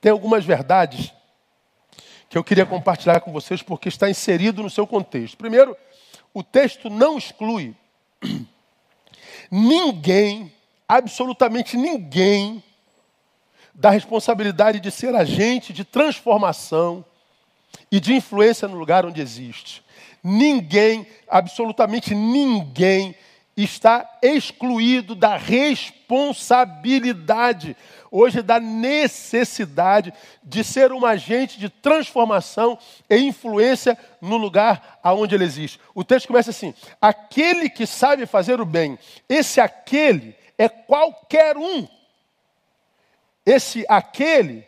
tem 0.00 0.10
algumas 0.10 0.44
verdades 0.44 1.12
que 2.28 2.36
eu 2.36 2.42
queria 2.42 2.66
compartilhar 2.66 3.20
com 3.20 3.30
vocês 3.30 3.62
porque 3.62 3.88
está 3.88 4.10
inserido 4.10 4.62
no 4.62 4.70
seu 4.70 4.86
contexto. 4.86 5.36
Primeiro, 5.36 5.76
o 6.32 6.42
texto 6.42 6.90
não 6.90 7.16
exclui 7.18 7.76
ninguém, 9.50 10.52
absolutamente 10.88 11.76
ninguém, 11.76 12.62
da 13.74 13.90
responsabilidade 13.90 14.80
de 14.80 14.90
ser 14.90 15.14
agente 15.14 15.72
de 15.72 15.84
transformação 15.84 17.04
e 17.92 18.00
de 18.00 18.14
influência 18.14 18.66
no 18.66 18.76
lugar 18.76 19.04
onde 19.04 19.20
existe. 19.20 19.84
Ninguém, 20.28 21.06
absolutamente 21.28 22.12
ninguém, 22.12 23.14
está 23.56 24.18
excluído 24.20 25.14
da 25.14 25.36
responsabilidade, 25.36 27.76
hoje 28.10 28.42
da 28.42 28.58
necessidade 28.58 30.12
de 30.42 30.64
ser 30.64 30.90
um 30.90 31.06
agente 31.06 31.60
de 31.60 31.68
transformação 31.68 32.76
e 33.08 33.18
influência 33.18 33.96
no 34.20 34.36
lugar 34.36 34.98
aonde 35.00 35.36
ele 35.36 35.44
existe. 35.44 35.78
O 35.94 36.02
texto 36.02 36.26
começa 36.26 36.50
assim: 36.50 36.74
aquele 37.00 37.70
que 37.70 37.86
sabe 37.86 38.26
fazer 38.26 38.60
o 38.60 38.66
bem, 38.66 38.98
esse 39.28 39.60
aquele 39.60 40.34
é 40.58 40.68
qualquer 40.68 41.56
um. 41.56 41.86
Esse 43.46 43.86
aquele 43.88 44.66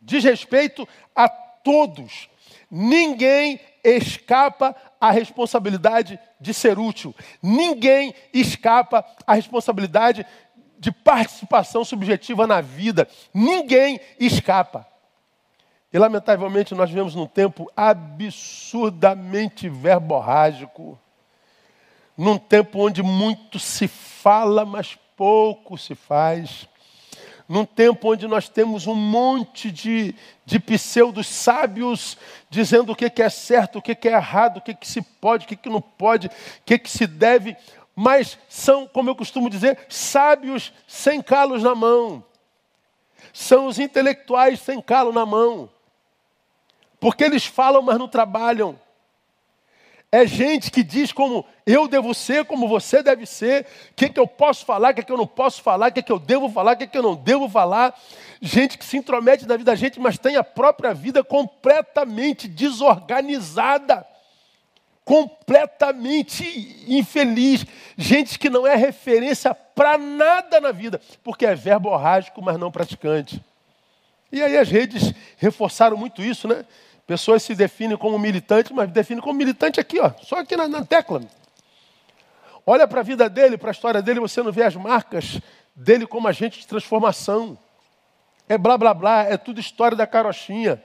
diz 0.00 0.24
respeito 0.24 0.88
a 1.14 1.28
todos. 1.28 2.30
Ninguém 2.70 3.60
escapa 3.82 4.76
à 5.00 5.10
responsabilidade 5.10 6.18
de 6.40 6.52
ser 6.52 6.78
útil. 6.78 7.14
Ninguém 7.42 8.14
escapa 8.32 9.04
à 9.26 9.34
responsabilidade 9.34 10.26
de 10.78 10.92
participação 10.92 11.84
subjetiva 11.84 12.46
na 12.46 12.60
vida. 12.60 13.08
Ninguém 13.32 14.00
escapa. 14.18 14.86
E 15.92 15.98
lamentavelmente 15.98 16.74
nós 16.74 16.90
vivemos 16.90 17.14
num 17.14 17.26
tempo 17.26 17.70
absurdamente 17.74 19.68
verborrágico, 19.68 20.98
num 22.16 22.36
tempo 22.36 22.84
onde 22.84 23.02
muito 23.02 23.58
se 23.58 23.88
fala, 23.88 24.66
mas 24.66 24.98
pouco 25.16 25.78
se 25.78 25.94
faz 25.94 26.68
num 27.48 27.64
tempo 27.64 28.12
onde 28.12 28.28
nós 28.28 28.48
temos 28.48 28.86
um 28.86 28.94
monte 28.94 29.70
de, 29.72 30.14
de 30.44 30.60
pseudos 30.60 31.26
sábios 31.26 32.18
dizendo 32.50 32.92
o 32.92 32.96
que, 32.96 33.08
que 33.08 33.22
é 33.22 33.30
certo, 33.30 33.78
o 33.78 33.82
que, 33.82 33.94
que 33.94 34.08
é 34.08 34.12
errado, 34.12 34.58
o 34.58 34.60
que, 34.60 34.74
que 34.74 34.86
se 34.86 35.00
pode, 35.00 35.46
o 35.46 35.48
que, 35.48 35.56
que 35.56 35.70
não 35.70 35.80
pode, 35.80 36.26
o 36.26 36.30
que, 36.66 36.78
que 36.78 36.90
se 36.90 37.06
deve, 37.06 37.56
mas 37.96 38.38
são, 38.48 38.86
como 38.86 39.08
eu 39.08 39.16
costumo 39.16 39.48
dizer, 39.48 39.78
sábios 39.88 40.72
sem 40.86 41.22
calos 41.22 41.62
na 41.62 41.74
mão. 41.74 42.22
São 43.32 43.66
os 43.66 43.78
intelectuais 43.78 44.60
sem 44.60 44.80
calo 44.80 45.12
na 45.12 45.24
mão. 45.24 45.70
Porque 47.00 47.24
eles 47.24 47.46
falam, 47.46 47.82
mas 47.82 47.98
não 47.98 48.08
trabalham. 48.08 48.78
É 50.10 50.26
gente 50.26 50.70
que 50.70 50.82
diz 50.82 51.12
como 51.12 51.44
eu 51.66 51.86
devo 51.86 52.14
ser, 52.14 52.46
como 52.46 52.66
você 52.66 53.02
deve 53.02 53.26
ser, 53.26 53.66
o 53.90 53.94
que, 53.94 54.08
que 54.08 54.18
eu 54.18 54.26
posso 54.26 54.64
falar, 54.64 54.92
o 54.92 54.94
que, 54.94 55.02
que 55.02 55.12
eu 55.12 55.18
não 55.18 55.26
posso 55.26 55.62
falar, 55.62 55.90
o 55.90 55.92
que, 55.92 56.02
que 56.02 56.10
eu 56.10 56.18
devo 56.18 56.48
falar, 56.48 56.72
o 56.72 56.76
que, 56.78 56.86
que 56.86 56.96
eu 56.96 57.02
não 57.02 57.14
devo 57.14 57.46
falar. 57.46 57.94
Gente 58.40 58.78
que 58.78 58.86
se 58.86 58.96
intromete 58.96 59.46
na 59.46 59.58
vida 59.58 59.70
da 59.70 59.76
gente, 59.76 60.00
mas 60.00 60.16
tem 60.16 60.36
a 60.36 60.42
própria 60.42 60.94
vida 60.94 61.22
completamente 61.22 62.48
desorganizada, 62.48 64.06
completamente 65.04 66.42
infeliz. 66.88 67.66
Gente 67.94 68.38
que 68.38 68.48
não 68.48 68.66
é 68.66 68.76
referência 68.76 69.54
para 69.54 69.98
nada 69.98 70.58
na 70.58 70.72
vida, 70.72 71.02
porque 71.22 71.44
é 71.44 71.54
verborrágico, 71.54 72.40
mas 72.40 72.56
não 72.56 72.72
praticante. 72.72 73.44
E 74.32 74.42
aí 74.42 74.56
as 74.56 74.70
redes 74.70 75.12
reforçaram 75.36 75.98
muito 75.98 76.22
isso, 76.22 76.48
né? 76.48 76.64
Pessoas 77.08 77.42
se 77.42 77.54
definem 77.54 77.96
como 77.96 78.18
militantes, 78.18 78.70
mas 78.70 78.90
definem 78.90 79.22
como 79.22 79.32
militante 79.32 79.80
aqui, 79.80 79.98
ó, 79.98 80.12
só 80.22 80.40
aqui 80.40 80.54
na, 80.54 80.68
na 80.68 80.84
tecla. 80.84 81.22
Olha 82.66 82.86
para 82.86 83.00
a 83.00 83.02
vida 83.02 83.30
dele, 83.30 83.56
para 83.56 83.70
a 83.70 83.72
história 83.72 84.02
dele, 84.02 84.20
você 84.20 84.42
não 84.42 84.52
vê 84.52 84.62
as 84.62 84.76
marcas 84.76 85.40
dele 85.74 86.06
como 86.06 86.28
agente 86.28 86.60
de 86.60 86.66
transformação. 86.66 87.56
É 88.46 88.58
blá 88.58 88.76
blá 88.76 88.92
blá, 88.92 89.22
é 89.22 89.38
tudo 89.38 89.58
história 89.58 89.96
da 89.96 90.06
carochinha. 90.06 90.84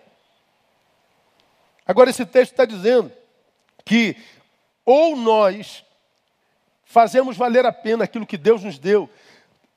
Agora 1.86 2.10
esse 2.10 2.26
texto 2.26 2.52
está 2.52 2.64
dizendo 2.64 3.12
que 3.84 4.16
ou 4.86 5.18
nós 5.18 5.84
fazemos 6.86 7.36
valer 7.36 7.66
a 7.66 7.74
pena 7.74 8.06
aquilo 8.06 8.26
que 8.26 8.38
Deus 8.38 8.64
nos 8.64 8.80
deu, 8.80 9.10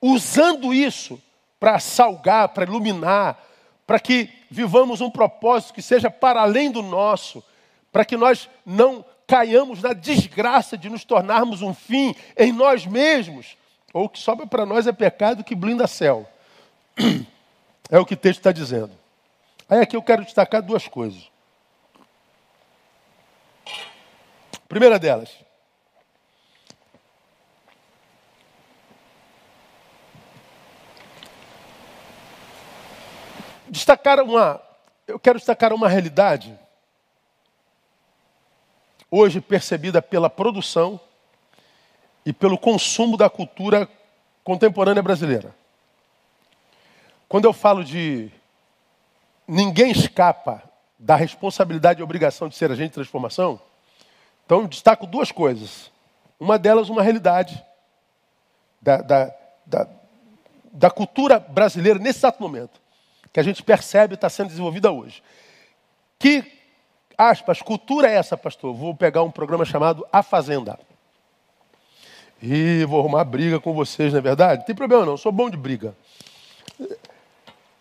usando 0.01 0.73
isso 0.73 1.21
para 1.59 1.81
salgar, 1.81 2.51
para 2.51 2.67
iluminar, 2.67 3.37
para 3.85 3.99
que 3.99 4.36
vivamos 4.51 5.01
um 5.01 5.11
propósito 5.11 5.75
que 5.75 5.83
seja 5.83 6.11
para 6.11 6.41
além 6.41 6.71
do 6.71 6.83
nosso, 6.83 7.43
para 7.93 8.05
que 8.05 8.17
nós 8.17 8.49
não 8.65 9.05
caiamos 9.27 9.83
na 9.83 9.93
desgraça 9.93 10.77
de 10.79 10.89
nos 10.89 11.05
tornarmos 11.05 11.63
um 11.63 11.75
fim 11.75 12.15
em 12.37 12.53
nós 12.53 12.87
mesmos, 12.87 13.57
ou 13.93 14.09
que 14.09 14.19
sobra 14.19 14.47
para 14.47 14.67
nós 14.67 14.87
é 14.87 14.93
pecado 14.93 15.45
que 15.45 15.55
blinda 15.55 15.87
céu. 15.87 16.29
É 17.89 18.01
o 18.01 18.05
que 18.05 18.15
o 18.15 18.17
texto 18.17 18.41
está 18.41 18.51
dizendo. 18.51 18.91
Aí 19.69 19.81
aqui 19.81 19.95
eu 19.97 20.03
quero 20.03 20.25
destacar 20.25 20.61
duas 20.61 20.89
coisas. 20.89 21.31
Primeira 24.69 24.99
delas, 24.99 25.31
destacar 33.69 34.21
uma, 34.21 34.61
eu 35.07 35.19
quero 35.19 35.39
destacar 35.39 35.73
uma 35.73 35.89
realidade 35.89 36.59
hoje 39.11 39.41
percebida 39.41 40.03
pela 40.03 40.29
produção 40.29 41.01
e 42.25 42.33
pelo 42.33 42.59
consumo 42.59 43.17
da 43.17 43.31
cultura 43.31 43.89
contemporânea 44.43 45.03
brasileira. 45.03 45.55
Quando 47.29 47.45
eu 47.45 47.53
falo 47.53 47.85
de 47.85 48.31
ninguém 49.47 49.91
escapa 49.91 50.63
da 50.99 51.15
responsabilidade 51.15 52.01
e 52.01 52.03
obrigação 52.03 52.49
de 52.49 52.57
ser 52.57 52.71
agente 52.71 52.91
de 52.91 52.95
transformação, 52.95 53.61
então 54.45 54.67
destaco 54.67 55.07
duas 55.07 55.31
coisas. 55.31 55.91
Uma 56.39 56.59
delas, 56.59 56.89
uma 56.89 57.03
realidade 57.03 57.63
da, 58.81 58.99
da, 58.99 59.35
da, 59.65 59.89
da 60.73 60.91
cultura 60.91 61.39
brasileira 61.39 61.99
nesse 61.99 62.21
exato 62.21 62.43
momento 62.43 62.86
que 63.37 63.41
a 63.41 63.43
gente 63.43 63.63
percebe 63.63 64.15
está 64.15 64.31
sendo 64.31 64.49
desenvolvida 64.49 64.91
hoje. 64.91 65.23
Que, 66.19 66.43
aspas, 67.19 67.61
cultura 67.61 68.11
é 68.11 68.15
essa, 68.15 68.35
pastor? 68.35 68.75
Vou 68.75 68.95
pegar 68.95 69.23
um 69.25 69.31
programa 69.31 69.63
chamado 69.63 70.07
A 70.11 70.23
Fazenda. 70.23 70.81
E 72.43 72.83
vou 72.87 72.99
arrumar 72.99 73.25
briga 73.25 73.61
com 73.61 73.75
vocês, 73.75 74.15
não 74.15 74.21
é 74.21 74.23
verdade? 74.23 74.61
Não 74.61 74.67
tem 74.67 74.75
problema 74.75 75.05
não, 75.05 75.19
sou 75.19 75.31
bom 75.31 75.51
de 75.51 75.57
briga. 75.59 75.95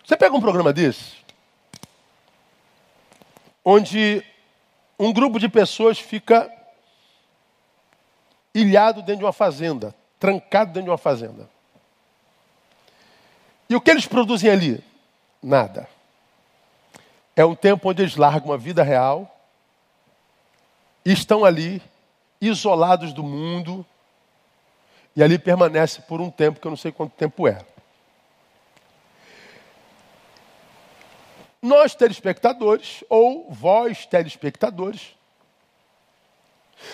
Você 0.04 0.18
pega 0.18 0.36
um 0.36 0.42
programa 0.42 0.74
desse, 0.74 1.14
onde 3.64 4.22
um 5.00 5.14
grupo 5.14 5.40
de 5.40 5.48
pessoas 5.48 5.98
fica 5.98 6.52
ilhado 8.54 9.02
dentro 9.02 9.20
de 9.20 9.24
uma 9.24 9.32
fazenda, 9.32 9.96
trancado 10.20 10.74
dentro 10.74 10.84
de 10.84 10.90
uma 10.90 10.98
fazenda. 10.98 11.50
E 13.70 13.76
o 13.78 13.80
que 13.80 13.90
eles 13.90 14.06
produzem 14.06 14.50
ali? 14.50 14.84
Nada. 15.46 15.88
É 17.36 17.46
um 17.46 17.56
tempo 17.56 17.90
onde 17.90 18.02
eles 18.02 18.16
largam 18.16 18.52
a 18.52 18.58
vida 18.58 18.84
real 18.84 19.32
estão 21.06 21.46
ali, 21.46 21.82
isolados 22.42 23.14
do 23.14 23.22
mundo, 23.22 23.86
e 25.16 25.22
ali 25.22 25.38
permanece 25.38 26.02
por 26.02 26.20
um 26.20 26.32
tempo 26.32 26.60
que 26.60 26.66
eu 26.66 26.72
não 26.72 26.78
sei 26.78 26.92
quanto 26.92 27.12
tempo 27.14 27.48
é. 27.48 27.64
Nós, 31.62 31.94
telespectadores, 31.94 33.04
ou 33.08 33.52
vós, 33.52 34.06
telespectadores, 34.08 35.16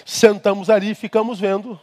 sentamos 0.05 0.69
ali 0.69 0.91
e 0.91 0.95
ficamos 0.95 1.39
vendo 1.39 1.79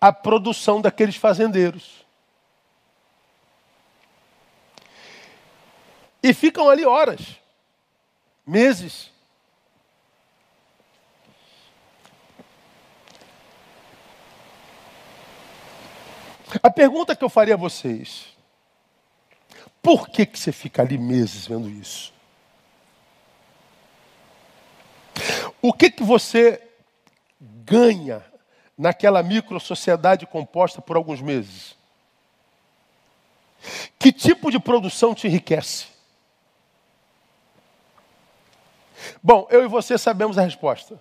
a 0.00 0.12
produção 0.12 0.80
daqueles 0.80 1.16
fazendeiros. 1.16 2.04
E 6.22 6.34
ficam 6.34 6.68
ali 6.68 6.84
horas, 6.84 7.36
meses. 8.46 9.10
A 16.62 16.70
pergunta 16.70 17.14
que 17.14 17.24
eu 17.24 17.28
faria 17.28 17.54
a 17.54 17.56
vocês: 17.56 18.36
por 19.82 20.08
que, 20.08 20.26
que 20.26 20.38
você 20.38 20.52
fica 20.52 20.82
ali 20.82 20.98
meses 20.98 21.46
vendo 21.46 21.70
isso? 21.70 22.12
O 25.62 25.72
que, 25.72 25.90
que 25.90 26.02
você 26.02 26.60
ganha 27.40 28.24
naquela 28.76 29.22
micro-sociedade 29.22 30.26
composta 30.26 30.80
por 30.80 30.96
alguns 30.96 31.20
meses? 31.20 31.76
Que 33.98 34.10
tipo 34.10 34.50
de 34.50 34.58
produção 34.58 35.14
te 35.14 35.26
enriquece? 35.26 35.89
Bom, 39.22 39.46
eu 39.50 39.62
e 39.64 39.68
você 39.68 39.98
sabemos 39.98 40.38
a 40.38 40.42
resposta. 40.42 41.00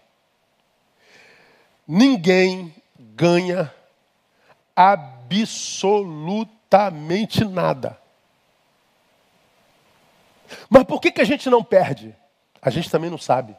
Ninguém 1.87 2.73
ganha 2.97 3.73
absolutamente 4.75 7.45
nada. 7.45 7.97
Mas 10.69 10.83
por 10.83 11.01
que, 11.01 11.11
que 11.11 11.21
a 11.21 11.25
gente 11.25 11.49
não 11.49 11.63
perde? 11.63 12.15
A 12.61 12.69
gente 12.69 12.89
também 12.89 13.09
não 13.09 13.17
sabe. 13.17 13.55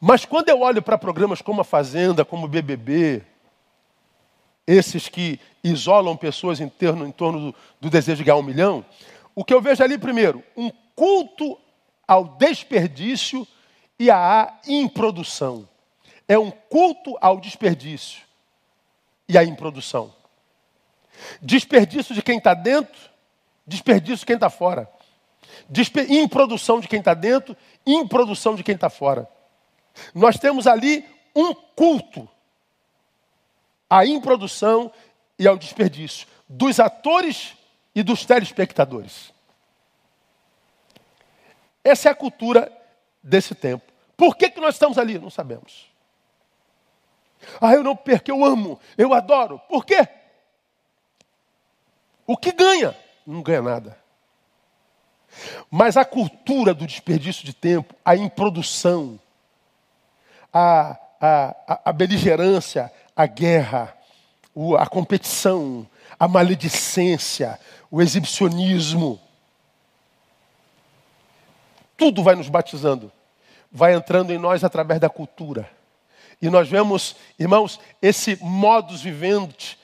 Mas 0.00 0.24
quando 0.24 0.48
eu 0.48 0.60
olho 0.60 0.80
para 0.80 0.96
programas 0.96 1.42
como 1.42 1.60
a 1.60 1.64
Fazenda, 1.64 2.24
como 2.24 2.46
o 2.46 2.48
BBB, 2.48 3.22
esses 4.66 5.08
que 5.08 5.40
isolam 5.62 6.16
pessoas 6.16 6.60
em 6.60 6.68
torno, 6.68 7.06
em 7.06 7.10
torno 7.10 7.52
do, 7.52 7.58
do 7.80 7.90
desejo 7.90 8.18
de 8.18 8.24
ganhar 8.24 8.36
um 8.36 8.42
milhão, 8.42 8.84
o 9.34 9.44
que 9.44 9.52
eu 9.52 9.60
vejo 9.60 9.82
ali, 9.82 9.98
primeiro, 9.98 10.42
um 10.56 10.70
culto 10.94 11.58
ao 12.08 12.24
desperdício 12.24 13.46
e 13.98 14.10
à 14.10 14.58
improdução. 14.66 15.68
É 16.26 16.38
um 16.38 16.50
culto 16.50 17.16
ao 17.20 17.38
desperdício 17.38 18.22
e 19.28 19.36
à 19.36 19.44
improdução. 19.44 20.14
Desperdício 21.42 22.14
de 22.14 22.22
quem 22.22 22.38
está 22.38 22.54
dentro, 22.54 22.98
desperdício 23.66 24.20
de 24.20 24.26
quem 24.26 24.34
está 24.36 24.48
fora. 24.48 24.90
Desper 25.68 26.10
improdução 26.10 26.80
de 26.80 26.88
quem 26.88 26.98
está 26.98 27.14
dentro, 27.14 27.56
improdução 27.86 28.54
de 28.54 28.62
quem 28.62 28.74
está 28.74 28.88
fora. 28.88 29.28
Nós 30.14 30.38
temos 30.38 30.66
ali 30.66 31.04
um 31.34 31.54
culto 31.54 32.28
à 33.88 34.06
improdução 34.06 34.90
e 35.38 35.46
ao 35.46 35.56
desperdício 35.56 36.26
dos 36.48 36.80
atores 36.80 37.54
e 37.94 38.02
dos 38.02 38.24
telespectadores. 38.24 39.32
Essa 41.84 42.08
é 42.08 42.12
a 42.12 42.14
cultura 42.14 42.70
desse 43.22 43.54
tempo. 43.54 43.84
Por 44.16 44.36
que, 44.36 44.50
que 44.50 44.60
nós 44.60 44.74
estamos 44.74 44.98
ali? 44.98 45.18
Não 45.18 45.30
sabemos. 45.30 45.86
Ah, 47.60 47.72
eu 47.74 47.84
não 47.84 47.94
perco, 47.94 48.30
eu 48.30 48.44
amo, 48.44 48.80
eu 48.96 49.14
adoro. 49.14 49.60
Por 49.68 49.84
quê? 49.84 50.06
O 52.26 52.36
que 52.36 52.52
ganha? 52.52 52.96
Não 53.26 53.42
ganha 53.42 53.62
nada. 53.62 53.98
Mas 55.70 55.96
a 55.96 56.04
cultura 56.04 56.74
do 56.74 56.86
desperdício 56.86 57.44
de 57.44 57.54
tempo, 57.54 57.94
a 58.04 58.16
improdução, 58.16 59.20
a, 60.52 60.98
a, 61.20 61.80
a 61.86 61.92
beligerância, 61.92 62.92
a 63.14 63.26
guerra, 63.26 63.96
a 64.78 64.86
competição, 64.86 65.86
a 66.18 66.26
maledicência, 66.26 67.58
o 67.90 68.02
exibicionismo, 68.02 69.20
tudo 71.98 72.22
vai 72.22 72.34
nos 72.36 72.48
batizando, 72.48 73.12
vai 73.70 73.92
entrando 73.92 74.32
em 74.32 74.38
nós 74.38 74.64
através 74.64 74.98
da 75.00 75.10
cultura. 75.10 75.68
E 76.40 76.48
nós 76.48 76.68
vemos, 76.68 77.16
irmãos, 77.36 77.80
esse 78.00 78.38
modus 78.40 79.02
vivendi 79.02 79.76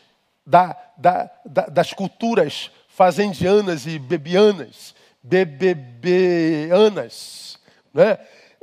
da, 0.46 0.76
da, 0.96 1.28
da, 1.44 1.66
das 1.66 1.92
culturas 1.92 2.70
fazendianas 2.88 3.84
e 3.86 3.98
bebianas, 3.98 4.94
bebebeanas, 5.20 7.58
né? 7.92 8.16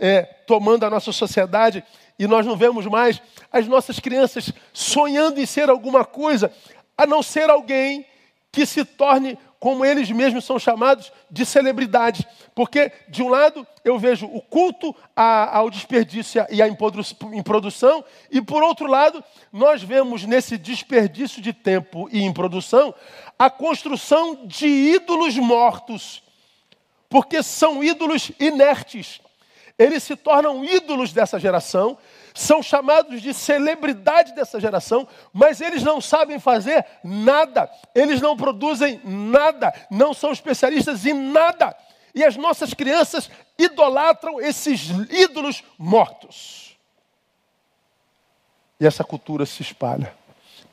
É, 0.04 0.24
tomando 0.24 0.84
a 0.86 0.90
nossa 0.90 1.12
sociedade 1.12 1.84
e 2.18 2.26
nós 2.26 2.44
não 2.46 2.56
vemos 2.56 2.88
mais 2.88 3.22
as 3.52 3.68
nossas 3.68 4.00
crianças 4.00 4.52
sonhando 4.74 5.40
em 5.40 5.46
ser 5.46 5.70
alguma 5.70 6.04
coisa, 6.04 6.52
a 6.98 7.06
não 7.06 7.22
ser 7.22 7.52
alguém 7.52 8.04
que 8.52 8.66
se 8.66 8.84
torne 8.84 9.38
como 9.62 9.86
eles 9.86 10.10
mesmos 10.10 10.44
são 10.44 10.58
chamados, 10.58 11.14
de 11.30 11.46
celebridade. 11.46 12.28
Porque, 12.56 12.92
de 13.08 13.22
um 13.22 13.30
lado, 13.30 13.66
eu 13.86 14.00
vejo 14.00 14.26
o 14.26 14.42
culto 14.42 14.96
ao 15.16 15.70
desperdício 15.70 16.44
e 16.50 16.64
à 16.64 16.68
improdução, 16.68 18.04
e, 18.32 18.42
por 18.42 18.64
outro 18.64 18.88
lado, 18.88 19.24
nós 19.54 19.84
vemos 19.84 20.26
nesse 20.26 20.58
desperdício 20.58 21.44
de 21.44 21.54
tempo 21.54 22.10
e 22.12 22.24
improdução 22.24 22.92
a 23.38 23.52
construção 23.52 24.48
de 24.48 24.66
ídolos 24.66 25.38
mortos. 25.38 26.24
Porque 27.08 27.44
são 27.44 27.84
ídolos 27.84 28.32
inertes. 28.40 29.22
Eles 29.78 30.02
se 30.02 30.16
tornam 30.16 30.66
ídolos 30.66 31.14
dessa 31.14 31.40
geração, 31.40 32.00
são 32.34 32.62
chamados 32.62 33.22
de 33.22 33.34
celebridade 33.34 34.34
dessa 34.34 34.60
geração, 34.60 35.08
mas 35.34 35.62
eles 35.62 35.84
não 35.84 36.00
sabem 36.00 36.40
fazer 36.40 36.86
nada, 37.04 37.70
eles 37.94 38.22
não 38.22 38.38
produzem 38.38 39.02
nada, 39.04 39.74
não 39.90 40.14
são 40.14 40.32
especialistas 40.32 41.06
em 41.06 41.14
nada. 41.14 41.76
E 42.14 42.24
as 42.24 42.36
nossas 42.36 42.74
crianças 42.74 43.30
idolatram 43.58 44.40
esses 44.42 44.90
ídolos 45.10 45.64
mortos. 45.78 46.78
E 48.80 48.86
essa 48.86 49.04
cultura 49.04 49.46
se 49.46 49.62
espalha. 49.62 50.14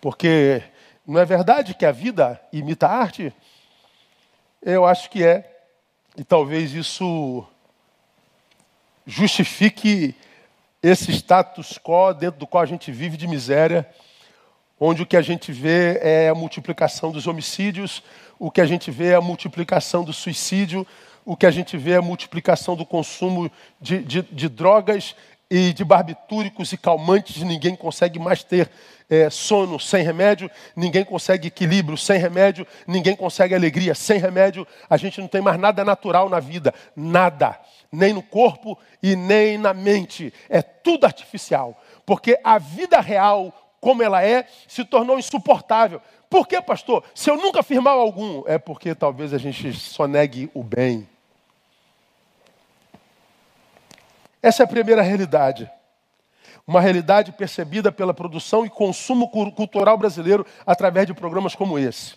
Porque 0.00 0.62
não 1.06 1.20
é 1.20 1.24
verdade 1.24 1.74
que 1.74 1.86
a 1.86 1.92
vida 1.92 2.40
imita 2.52 2.86
a 2.86 2.96
arte? 2.96 3.32
Eu 4.62 4.84
acho 4.84 5.10
que 5.10 5.24
é. 5.24 5.62
E 6.16 6.24
talvez 6.24 6.72
isso 6.72 7.46
justifique 9.06 10.14
esse 10.82 11.12
status 11.12 11.78
quo 11.78 12.12
dentro 12.12 12.40
do 12.40 12.46
qual 12.46 12.62
a 12.62 12.66
gente 12.66 12.92
vive 12.92 13.16
de 13.16 13.26
miséria, 13.26 13.88
onde 14.78 15.02
o 15.02 15.06
que 15.06 15.16
a 15.16 15.22
gente 15.22 15.50
vê 15.50 15.98
é 16.00 16.28
a 16.28 16.34
multiplicação 16.34 17.10
dos 17.10 17.26
homicídios, 17.26 18.02
o 18.38 18.50
que 18.50 18.60
a 18.60 18.66
gente 18.66 18.90
vê 18.90 19.08
é 19.08 19.14
a 19.16 19.20
multiplicação 19.20 20.04
do 20.04 20.12
suicídio, 20.12 20.86
o 21.24 21.36
que 21.36 21.46
a 21.46 21.50
gente 21.50 21.76
vê 21.76 21.92
é 21.92 21.96
a 21.96 22.02
multiplicação 22.02 22.76
do 22.76 22.86
consumo 22.86 23.50
de, 23.80 24.02
de, 24.02 24.22
de 24.22 24.48
drogas 24.48 25.16
e 25.50 25.72
de 25.72 25.84
barbitúricos 25.84 26.72
e 26.72 26.76
calmantes, 26.76 27.42
ninguém 27.42 27.74
consegue 27.74 28.18
mais 28.18 28.44
ter 28.44 28.70
é, 29.08 29.30
sono 29.30 29.80
sem 29.80 30.04
remédio, 30.04 30.50
ninguém 30.76 31.04
consegue 31.04 31.48
equilíbrio 31.48 31.96
sem 31.96 32.18
remédio, 32.18 32.66
ninguém 32.86 33.16
consegue 33.16 33.54
alegria 33.54 33.94
sem 33.94 34.18
remédio, 34.18 34.66
a 34.88 34.96
gente 34.96 35.20
não 35.20 35.28
tem 35.28 35.40
mais 35.40 35.58
nada 35.58 35.84
natural 35.84 36.28
na 36.28 36.40
vida, 36.40 36.74
nada 36.94 37.58
nem 37.90 38.12
no 38.12 38.22
corpo 38.22 38.78
e 39.02 39.16
nem 39.16 39.58
na 39.58 39.72
mente. 39.72 40.32
É 40.48 40.62
tudo 40.62 41.04
artificial. 41.04 41.80
Porque 42.04 42.38
a 42.44 42.58
vida 42.58 43.00
real, 43.00 43.52
como 43.80 44.02
ela 44.02 44.22
é, 44.22 44.46
se 44.66 44.84
tornou 44.84 45.18
insuportável. 45.18 46.00
Por 46.28 46.46
quê, 46.46 46.60
pastor? 46.60 47.02
Se 47.14 47.30
eu 47.30 47.36
nunca 47.36 47.62
fiz 47.62 47.78
mal 47.78 47.98
algum, 47.98 48.42
é 48.46 48.58
porque 48.58 48.94
talvez 48.94 49.32
a 49.32 49.38
gente 49.38 49.72
só 49.72 50.06
negue 50.06 50.50
o 50.52 50.62
bem. 50.62 51.08
Essa 54.42 54.62
é 54.62 54.64
a 54.64 54.68
primeira 54.68 55.02
realidade. 55.02 55.70
Uma 56.66 56.80
realidade 56.80 57.32
percebida 57.32 57.90
pela 57.90 58.12
produção 58.12 58.64
e 58.66 58.70
consumo 58.70 59.28
cultural 59.28 59.96
brasileiro 59.96 60.46
através 60.66 61.06
de 61.06 61.14
programas 61.14 61.54
como 61.54 61.78
esse. 61.78 62.14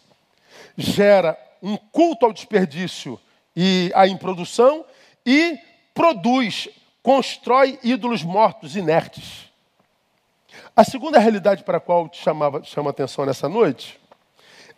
Gera 0.77 1.37
um 1.61 1.77
culto 1.77 2.25
ao 2.25 2.33
desperdício 2.33 3.19
e 3.55 3.91
à 3.95 4.07
improdução 4.07 4.85
e 5.25 5.57
produz, 5.93 6.69
constrói 7.01 7.79
ídolos 7.83 8.23
mortos, 8.23 8.75
inertes. 8.75 9.49
A 10.75 10.83
segunda 10.83 11.19
realidade 11.19 11.63
para 11.63 11.77
a 11.77 11.81
qual 11.81 12.09
te 12.09 12.21
chamava, 12.21 12.63
chama 12.63 12.89
atenção 12.89 13.25
nessa 13.25 13.47
noite 13.47 14.01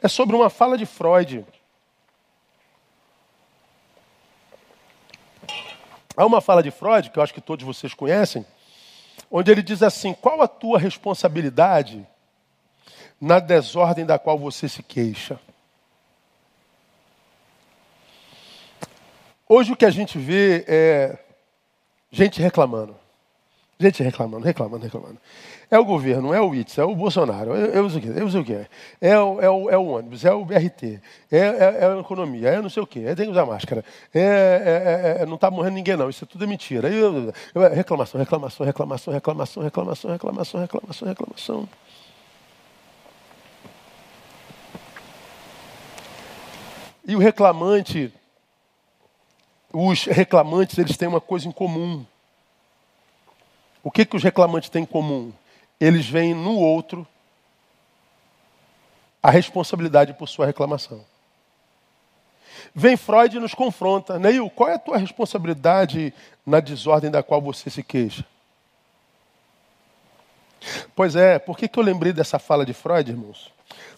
é 0.03 0.07
sobre 0.09 0.35
uma 0.35 0.49
fala 0.49 0.77
de 0.77 0.85
Freud. 0.85 1.45
Há 6.15 6.25
uma 6.25 6.41
fala 6.41 6.61
de 6.61 6.71
Freud, 6.71 7.09
que 7.09 7.17
eu 7.17 7.23
acho 7.23 7.33
que 7.33 7.41
todos 7.41 7.65
vocês 7.65 7.93
conhecem, 7.93 8.45
onde 9.31 9.51
ele 9.51 9.63
diz 9.63 9.81
assim: 9.81 10.13
qual 10.13 10.41
a 10.41 10.47
tua 10.47 10.77
responsabilidade 10.77 12.07
na 13.19 13.39
desordem 13.39 14.05
da 14.05 14.19
qual 14.19 14.37
você 14.37 14.69
se 14.69 14.83
queixa? 14.83 15.39
Hoje 19.47 19.71
o 19.71 19.75
que 19.75 19.85
a 19.85 19.91
gente 19.91 20.17
vê 20.17 20.63
é 20.67 21.17
gente 22.11 22.41
reclamando. 22.41 23.02
Gente 23.83 24.01
reclamando, 24.01 24.45
reclamando, 24.45 24.81
reclamando. 24.81 25.17
É 25.69 25.77
o 25.77 25.83
governo, 25.83 26.33
é 26.33 26.39
o 26.39 26.55
ITS, 26.55 26.77
é 26.77 26.85
o 26.85 26.95
Bolsonaro, 26.95 27.53
é, 27.53 27.75
é 27.75 27.81
o 27.81 27.89
que, 27.89 28.07
é 28.07 28.23
o 28.23 28.43
que 28.45 28.53
é. 28.53 28.67
É 29.01 29.19
o, 29.19 29.41
é 29.41 29.49
o, 29.49 29.69
é 29.71 29.77
o 29.77 29.85
ônibus, 29.87 30.23
é 30.23 30.31
o 30.31 30.45
BRT, 30.45 31.01
é, 31.29 31.37
é, 31.37 31.77
é 31.81 31.85
a 31.85 31.99
economia, 31.99 32.47
é 32.47 32.61
não 32.61 32.69
sei 32.69 32.81
o 32.81 32.87
quê, 32.87 33.03
é 33.05 33.13
tem 33.13 33.25
que 33.25 33.31
usar 33.31 33.45
máscara, 33.45 33.83
é, 34.13 34.21
é, 34.21 34.23
é, 34.23 35.19
é, 35.19 35.23
é 35.23 35.25
não 35.25 35.35
está 35.35 35.51
morrendo 35.51 35.73
ninguém 35.73 35.97
não, 35.97 36.09
isso 36.09 36.25
tudo 36.25 36.45
é 36.45 36.47
mentira. 36.47 36.87
Eu, 36.87 37.33
eu, 37.53 37.73
reclamação, 37.73 38.17
reclamação, 38.17 38.65
reclamação, 38.65 39.13
reclamação, 39.13 39.63
reclamação, 39.63 40.11
reclamação, 40.11 40.61
reclamação, 40.61 41.07
reclamação. 41.09 41.69
E 47.05 47.17
o 47.17 47.19
reclamante, 47.19 48.13
os 49.73 50.05
reclamantes, 50.05 50.77
eles 50.77 50.95
têm 50.95 51.09
uma 51.09 51.19
coisa 51.19 51.49
em 51.49 51.51
comum 51.51 52.05
o 53.83 53.91
que, 53.91 54.05
que 54.05 54.15
os 54.15 54.23
reclamantes 54.23 54.69
têm 54.69 54.83
em 54.83 54.85
comum? 54.85 55.33
Eles 55.79 56.07
veem 56.07 56.33
no 56.33 56.55
outro 56.55 57.05
a 59.21 59.29
responsabilidade 59.29 60.13
por 60.13 60.27
sua 60.27 60.45
reclamação. 60.45 61.03
Vem 62.73 62.95
Freud 62.95 63.35
e 63.35 63.39
nos 63.39 63.53
confronta. 63.53 64.17
Neil, 64.17 64.49
qual 64.49 64.69
é 64.69 64.75
a 64.75 64.79
tua 64.79 64.97
responsabilidade 64.97 66.13
na 66.45 66.59
desordem 66.59 67.11
da 67.11 67.21
qual 67.21 67.41
você 67.41 67.69
se 67.69 67.83
queixa? 67.83 68.25
Pois 70.95 71.15
é, 71.15 71.39
por 71.39 71.57
que, 71.57 71.67
que 71.67 71.79
eu 71.79 71.83
lembrei 71.83 72.13
dessa 72.13 72.39
fala 72.39 72.65
de 72.65 72.73
Freud, 72.73 73.11
irmãos? 73.11 73.51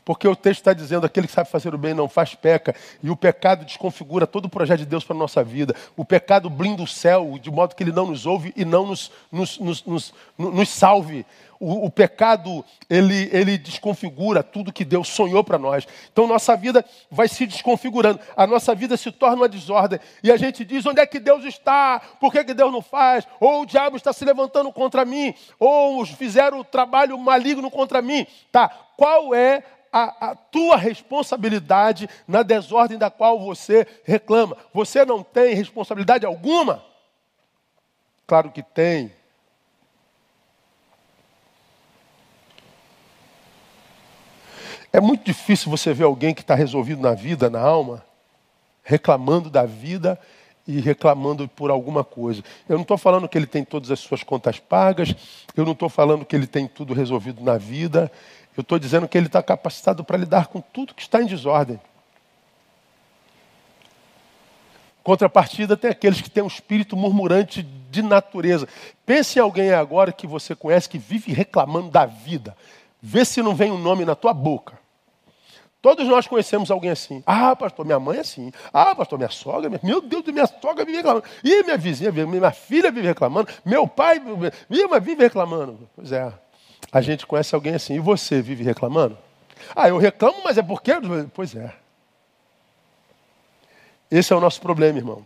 Porque 0.06 0.28
o 0.28 0.36
texto 0.36 0.60
está 0.60 0.74
dizendo: 0.74 1.06
aquele 1.06 1.26
que 1.28 1.34
sabe 1.34 1.50
fazer 1.50 1.74
o 1.74 1.78
bem 1.78 1.94
não 1.94 2.08
faz 2.08 2.36
peca, 2.36 2.76
e 3.02 3.10
o 3.10 3.16
pecado 3.16 3.66
desconfigura 3.66 4.28
todo 4.28 4.46
o 4.46 4.50
projeto 4.50 4.80
de 4.80 4.86
Deus 4.86 5.04
para 5.04 5.16
a 5.16 5.20
nossa 5.20 5.44
vida. 5.44 5.76
O 5.98 6.06
pecado 6.06 6.50
blinda 6.50 6.84
o 6.84 6.88
céu, 6.88 7.38
de 7.42 7.50
modo 7.50 7.76
que 7.76 7.84
ele 7.84 7.92
não 7.92 8.08
nos 8.08 8.26
ouve 8.28 8.54
e 8.56 8.64
não 8.64 8.86
nos, 8.86 9.12
nos, 9.32 9.60
nos, 9.60 9.84
nos, 9.84 10.14
nos 10.38 10.70
salve. 10.70 11.26
O, 11.60 11.86
o, 11.86 11.90
pecado, 11.90 12.64
ele, 12.90 13.30
ele 13.32 13.58
desconfigura 13.58 14.44
tudo 14.44 14.74
que 14.74 14.84
Deus 14.84 15.08
sonhou 15.08 15.44
para 15.44 15.58
nós. 15.58 15.88
Então, 16.12 16.28
nossa 16.28 16.56
vida 16.56 16.84
vai 17.10 17.28
se 17.28 17.46
desconfigurando. 17.46 18.20
A 18.36 18.46
nossa 18.46 18.76
vida 18.76 18.98
se 18.98 19.12
torna 19.12 19.38
uma 19.38 19.50
desordem. 19.50 20.00
E 20.22 20.32
a 20.32 20.38
gente 20.38 20.66
diz: 20.66 20.86
onde 20.86 21.00
é 21.00 21.06
que 21.06 21.20
Deus 21.20 21.44
está? 21.46 22.00
Por 22.20 22.32
que, 22.32 22.44
que 22.44 22.54
Deus 22.54 22.72
não 22.72 22.82
faz? 22.82 23.26
Ou 23.40 23.62
o 23.62 23.66
diabo 23.66 23.98
está 23.98 24.12
se 24.12 24.26
levantando 24.26 24.72
contra 24.72 25.06
mim? 25.06 25.34
Ou 25.60 26.06
fizeram 26.06 26.60
o 26.60 26.64
trabalho 26.64 27.18
maligno 27.18 27.72
contra 27.72 28.02
mim? 28.02 28.28
Tá, 28.52 28.70
qual 28.98 29.34
é 29.34 29.64
a, 29.96 30.32
a, 30.32 30.36
tua 30.36 30.76
responsabilidade 30.76 32.10
na 32.28 32.44
desordem 32.44 32.98
da 32.98 33.10
qual 33.10 33.40
você 33.40 33.88
reclama. 34.04 34.58
Você 34.74 35.06
não 35.06 35.24
tem 35.24 35.56
responsabilidade 35.56 36.26
alguma? 36.26 36.84
Claro 38.28 38.52
que 38.52 38.62
tem. 38.62 39.14
É 44.96 45.02
muito 45.02 45.26
difícil 45.26 45.70
você 45.70 45.94
ver 45.94 46.06
alguém 46.06 46.34
que 46.34 46.40
está 46.40 46.56
resolvido 46.56 47.02
na 47.02 47.14
vida, 47.14 47.50
na 47.50 47.60
alma, 47.60 48.02
reclamando 48.82 49.50
da 49.50 49.66
vida 49.66 50.18
e 50.66 50.80
reclamando 50.80 51.50
por 51.50 51.70
alguma 51.70 52.02
coisa. 52.02 52.42
Eu 52.70 52.76
não 52.76 52.84
estou 52.84 52.98
falando 52.98 53.28
que 53.28 53.38
ele 53.38 53.46
tem 53.46 53.66
todas 53.66 53.92
as 53.92 54.00
suas 54.00 54.24
contas 54.24 54.58
pagas, 54.58 55.14
eu 55.54 55.66
não 55.66 55.74
estou 55.74 55.90
falando 55.90 56.24
que 56.24 56.34
ele 56.34 56.48
tem 56.48 56.66
tudo 56.66 56.94
resolvido 56.94 57.44
na 57.44 57.58
vida, 57.58 58.10
eu 58.56 58.62
estou 58.62 58.80
dizendo 58.80 59.06
que 59.06 59.18
ele 59.18 59.28
está 59.28 59.44
capacitado 59.44 60.02
para 60.02 60.16
lidar 60.16 60.48
com 60.48 60.62
tudo 60.62 60.94
que 60.94 61.02
está 61.02 61.22
em 61.22 61.26
desordem. 61.26 61.78
Contrapartida 65.04 65.76
tem 65.76 65.92
aqueles 65.92 66.22
que 66.22 66.30
têm 66.30 66.42
um 66.42 66.48
espírito 66.48 66.96
murmurante 66.96 67.64
de 67.92 68.02
natureza. 68.02 68.66
Pense 69.06 69.38
em 69.38 69.42
alguém 69.42 69.74
agora 69.74 70.14
que 70.14 70.26
você 70.26 70.56
conhece 70.56 70.88
que 70.88 70.98
vive 70.98 71.34
reclamando 71.34 71.90
da 71.90 72.06
vida. 72.06 72.56
Vê 73.02 73.26
se 73.26 73.42
não 73.42 73.54
vem 73.54 73.74
um 73.74 73.78
nome 73.78 74.06
na 74.06 74.16
tua 74.16 74.34
boca. 74.34 74.85
Todos 75.86 76.08
nós 76.08 76.26
conhecemos 76.26 76.72
alguém 76.72 76.90
assim. 76.90 77.22
Ah, 77.28 77.56
pastor, 77.56 77.86
minha 77.86 78.00
mãe 78.00 78.18
é 78.18 78.22
assim. 78.22 78.52
Ah, 78.74 78.96
pastor, 78.96 79.20
minha 79.20 79.30
sogra, 79.30 79.70
meu 79.84 80.02
Deus, 80.02 80.26
minha 80.26 80.48
sogra 80.48 80.84
vive 80.84 80.98
reclamando. 80.98 81.24
Ih, 81.44 81.62
minha 81.62 81.78
vizinha, 81.78 82.12
minha 82.12 82.52
filha 82.52 82.90
vive 82.90 83.06
reclamando. 83.06 83.50
Meu 83.64 83.88
pai 83.88 84.20
vive 85.00 85.22
reclamando. 85.22 85.88
Pois 85.96 86.12
é. 86.12 86.34
A 86.92 87.02
gente 87.02 87.28
conhece 87.28 87.54
alguém 87.54 87.76
assim. 87.76 87.94
E 87.94 88.00
você 88.00 88.42
vive 88.42 88.64
reclamando? 88.64 89.16
Ah, 89.76 89.88
eu 89.88 90.00
reclamo, 90.00 90.38
mas 90.44 90.58
é 90.58 90.64
porque. 90.64 90.92
Pois 91.32 91.56
é. 91.56 91.72
Esse 94.10 94.34
é 94.34 94.36
o 94.36 94.40
nosso 94.40 94.60
problema, 94.60 94.98
irmão. 94.98 95.24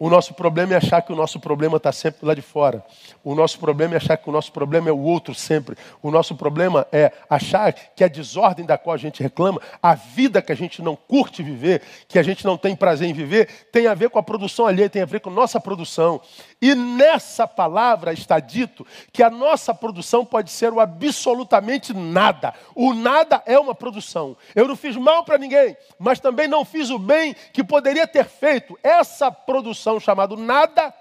O 0.00 0.08
nosso 0.08 0.32
problema 0.32 0.74
é 0.74 0.76
achar 0.76 1.02
que 1.02 1.12
o 1.12 1.16
nosso 1.16 1.40
problema 1.40 1.76
está 1.76 1.90
sempre 1.90 2.24
lá 2.24 2.32
de 2.32 2.40
fora. 2.40 2.84
O 3.24 3.34
nosso 3.34 3.58
problema 3.58 3.94
é 3.94 3.96
achar 3.96 4.16
que 4.16 4.28
o 4.28 4.32
nosso 4.32 4.52
problema 4.52 4.88
é 4.88 4.92
o 4.92 5.00
outro 5.00 5.34
sempre. 5.34 5.76
O 6.00 6.08
nosso 6.08 6.36
problema 6.36 6.86
é 6.92 7.10
achar 7.28 7.72
que 7.72 8.04
a 8.04 8.08
desordem 8.08 8.64
da 8.64 8.78
qual 8.78 8.94
a 8.94 8.98
gente 8.98 9.20
reclama, 9.20 9.60
a 9.82 9.96
vida 9.96 10.40
que 10.40 10.52
a 10.52 10.54
gente 10.54 10.80
não 10.80 10.94
curte 10.94 11.42
viver, 11.42 11.82
que 12.06 12.16
a 12.16 12.22
gente 12.22 12.44
não 12.44 12.56
tem 12.56 12.76
prazer 12.76 13.08
em 13.08 13.12
viver, 13.12 13.48
tem 13.72 13.88
a 13.88 13.94
ver 13.94 14.08
com 14.08 14.20
a 14.20 14.22
produção 14.22 14.68
alheia, 14.68 14.88
tem 14.88 15.02
a 15.02 15.04
ver 15.04 15.18
com 15.18 15.30
nossa 15.30 15.58
produção. 15.58 16.20
E 16.62 16.76
nessa 16.76 17.48
palavra 17.48 18.12
está 18.12 18.38
dito 18.38 18.86
que 19.12 19.22
a 19.22 19.30
nossa 19.30 19.74
produção 19.74 20.24
pode 20.24 20.52
ser 20.52 20.72
o 20.72 20.78
absolutamente 20.78 21.92
nada. 21.92 22.54
O 22.72 22.94
nada 22.94 23.42
é 23.44 23.58
uma 23.58 23.74
produção. 23.74 24.36
Eu 24.54 24.68
não 24.68 24.76
fiz 24.76 24.96
mal 24.96 25.24
para 25.24 25.38
ninguém, 25.38 25.76
mas 25.98 26.20
também 26.20 26.46
não 26.46 26.64
fiz 26.64 26.88
o 26.88 27.00
bem 27.00 27.34
que 27.52 27.64
poderia 27.64 28.06
ter 28.06 28.26
feito. 28.26 28.78
Essa 28.80 29.32
produção 29.32 29.87
chamada 30.00 30.36
nada 30.36 30.92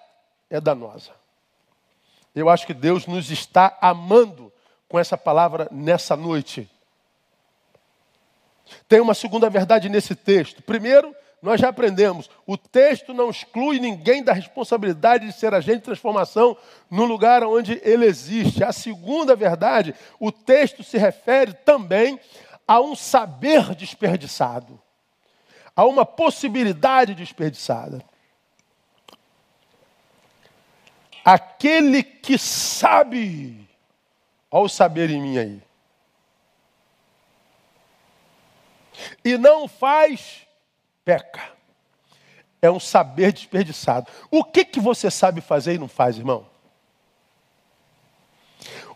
é 0.50 0.62
danosa. 0.62 1.12
Eu 2.36 2.50
acho 2.50 2.67
que 2.67 2.73
Deus 2.73 3.08
nos 3.08 3.32
está 3.32 3.78
amando 3.82 4.54
com 4.88 5.00
essa 5.00 5.17
palavra 5.17 5.67
nessa 5.71 6.15
noite. 6.15 6.69
Tem 8.88 9.00
uma 9.00 9.13
segunda 9.13 9.50
verdade 9.50 9.89
nesse 9.89 10.15
texto. 10.15 10.62
Primeiro, 10.62 11.15
nós 11.41 11.62
já 11.62 11.69
aprendemos, 11.69 12.30
o 12.45 12.58
texto 12.58 13.13
não 13.13 13.30
exclui 13.30 13.80
ninguém 13.80 14.23
da 14.23 14.34
responsabilidade 14.34 15.28
de 15.28 15.34
ser 15.34 15.54
agente 15.54 15.80
de 15.80 15.84
transformação 15.84 16.58
no 16.89 17.06
lugar 17.06 17.43
onde 17.43 17.80
ele 17.84 18.06
existe. 18.06 18.63
A 18.63 18.71
segunda 18.71 19.36
verdade, 19.36 19.93
o 20.19 20.32
texto 20.32 20.84
se 20.84 20.97
refere 20.97 21.54
também 21.54 22.19
a 22.67 22.82
um 22.82 22.95
saber 22.95 23.76
desperdiçado, 23.76 24.80
a 25.76 25.86
uma 25.86 26.06
possibilidade 26.06 27.13
desperdiçada. 27.13 28.04
Aquele 31.29 32.03
que 32.03 32.37
sabe, 32.37 33.67
ao 34.49 34.69
saber 34.69 35.09
em 35.09 35.21
mim 35.21 35.37
aí, 35.37 35.61
e 39.25 39.37
não 39.37 39.67
faz 39.67 40.47
peca. 41.03 41.51
É 42.61 42.71
um 42.71 42.79
saber 42.79 43.33
desperdiçado. 43.33 44.09
O 44.31 44.41
que, 44.41 44.63
que 44.63 44.79
você 44.79 45.11
sabe 45.11 45.41
fazer 45.41 45.73
e 45.73 45.77
não 45.77 45.89
faz, 45.89 46.17
irmão? 46.17 46.47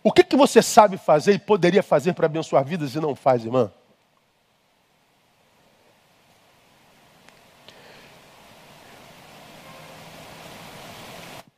O 0.02 0.10
que, 0.10 0.24
que 0.24 0.38
você 0.38 0.62
sabe 0.62 0.96
fazer 0.98 1.34
e 1.34 1.40
poderia 1.40 1.84
fazer 1.84 2.14
para 2.14 2.28
abençoar 2.28 2.64
vidas 2.64 2.96
e 2.96 3.00
não 3.02 3.14
faz, 3.14 3.44
irmã? 3.44 3.74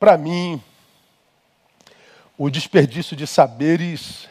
Para 0.04 0.18
mim, 0.18 0.62
o 2.38 2.50
desperdício 2.50 3.16
de 3.16 3.26
saberes 3.26 4.28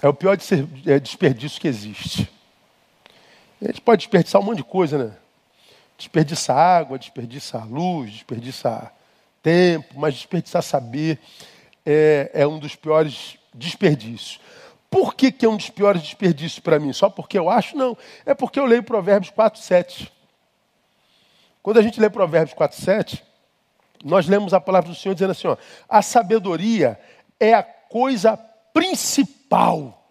é 0.00 0.06
o 0.06 0.14
pior 0.14 0.38
é, 0.86 1.00
desperdício 1.00 1.60
que 1.60 1.66
existe. 1.66 2.30
A 3.60 3.66
gente 3.66 3.80
pode 3.80 4.02
desperdiçar 4.02 4.40
um 4.40 4.44
monte 4.44 4.58
de 4.58 4.62
coisa, 4.62 4.98
né? 4.98 5.16
Desperdiçar 5.98 6.56
água, 6.56 6.96
desperdiçar 6.96 7.66
luz, 7.68 8.12
desperdiçar 8.12 8.94
tempo, 9.42 9.98
mas 9.98 10.14
desperdiçar 10.14 10.62
saber 10.62 11.18
é, 11.84 12.30
é 12.32 12.46
um 12.46 12.60
dos 12.60 12.76
piores 12.76 13.36
desperdícios. 13.52 14.38
Por 14.88 15.16
que, 15.16 15.32
que 15.32 15.44
é 15.44 15.48
um 15.48 15.56
dos 15.56 15.70
piores 15.70 16.02
desperdícios 16.02 16.60
para 16.60 16.78
mim? 16.78 16.92
Só 16.92 17.10
porque 17.10 17.36
eu 17.36 17.50
acho? 17.50 17.76
Não. 17.76 17.98
É 18.24 18.32
porque 18.32 18.60
eu 18.60 18.64
leio 18.64 18.84
Provérbios 18.84 19.32
4, 19.32 19.60
7. 19.60 20.12
Quando 21.64 21.78
a 21.78 21.82
gente 21.82 21.98
lê 21.98 22.08
Provérbios 22.08 22.54
4, 22.54 22.80
7, 22.80 23.26
nós 24.06 24.26
lemos 24.26 24.54
a 24.54 24.60
palavra 24.60 24.88
do 24.88 24.94
Senhor 24.94 25.14
dizendo 25.14 25.32
assim: 25.32 25.48
ó, 25.48 25.56
a 25.88 26.00
sabedoria 26.00 26.98
é 27.38 27.52
a 27.52 27.62
coisa 27.62 28.36
principal 28.72 30.06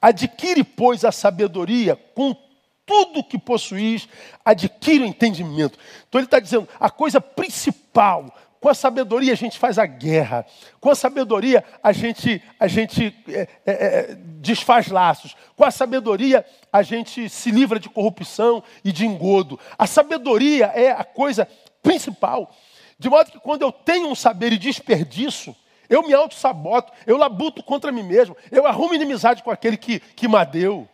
Adquire, 0.00 0.62
pois, 0.62 1.04
a 1.04 1.12
sabedoria 1.12 1.96
com 2.14 2.36
tudo 2.84 3.24
que 3.24 3.36
possuís, 3.38 4.08
adquire 4.44 5.02
o 5.02 5.06
entendimento. 5.06 5.76
Então 6.08 6.20
ele 6.20 6.26
está 6.26 6.38
dizendo, 6.38 6.68
a 6.78 6.88
coisa 6.88 7.20
principal, 7.20 8.32
com 8.60 8.68
a 8.68 8.74
sabedoria 8.74 9.32
a 9.32 9.36
gente 9.36 9.58
faz 9.58 9.78
a 9.78 9.86
guerra, 9.86 10.46
com 10.80 10.90
a 10.90 10.94
sabedoria 10.94 11.64
a 11.82 11.90
gente, 11.90 12.40
a 12.60 12.68
gente 12.68 13.12
é, 13.28 13.48
é, 13.66 14.14
desfaz 14.14 14.86
laços, 14.86 15.36
com 15.56 15.64
a 15.64 15.72
sabedoria 15.72 16.46
a 16.72 16.82
gente 16.82 17.28
se 17.28 17.50
livra 17.50 17.80
de 17.80 17.88
corrupção 17.88 18.62
e 18.84 18.92
de 18.92 19.04
engodo. 19.04 19.58
A 19.76 19.88
sabedoria 19.88 20.66
é 20.66 20.92
a 20.92 21.02
coisa 21.02 21.48
principal. 21.86 22.52
De 22.98 23.08
modo 23.08 23.30
que 23.30 23.38
quando 23.38 23.62
eu 23.62 23.70
tenho 23.70 24.08
um 24.08 24.14
saber 24.14 24.52
e 24.52 24.58
desperdiço, 24.58 25.54
eu 25.88 26.02
me 26.02 26.12
auto-saboto, 26.12 26.92
eu 27.06 27.16
labuto 27.16 27.62
contra 27.62 27.92
mim 27.92 28.02
mesmo, 28.02 28.36
eu 28.50 28.66
arrumo 28.66 28.94
inimizade 28.94 29.42
com 29.42 29.52
aquele 29.52 29.76
que, 29.76 30.00
que 30.00 30.26
madeu. 30.26 30.88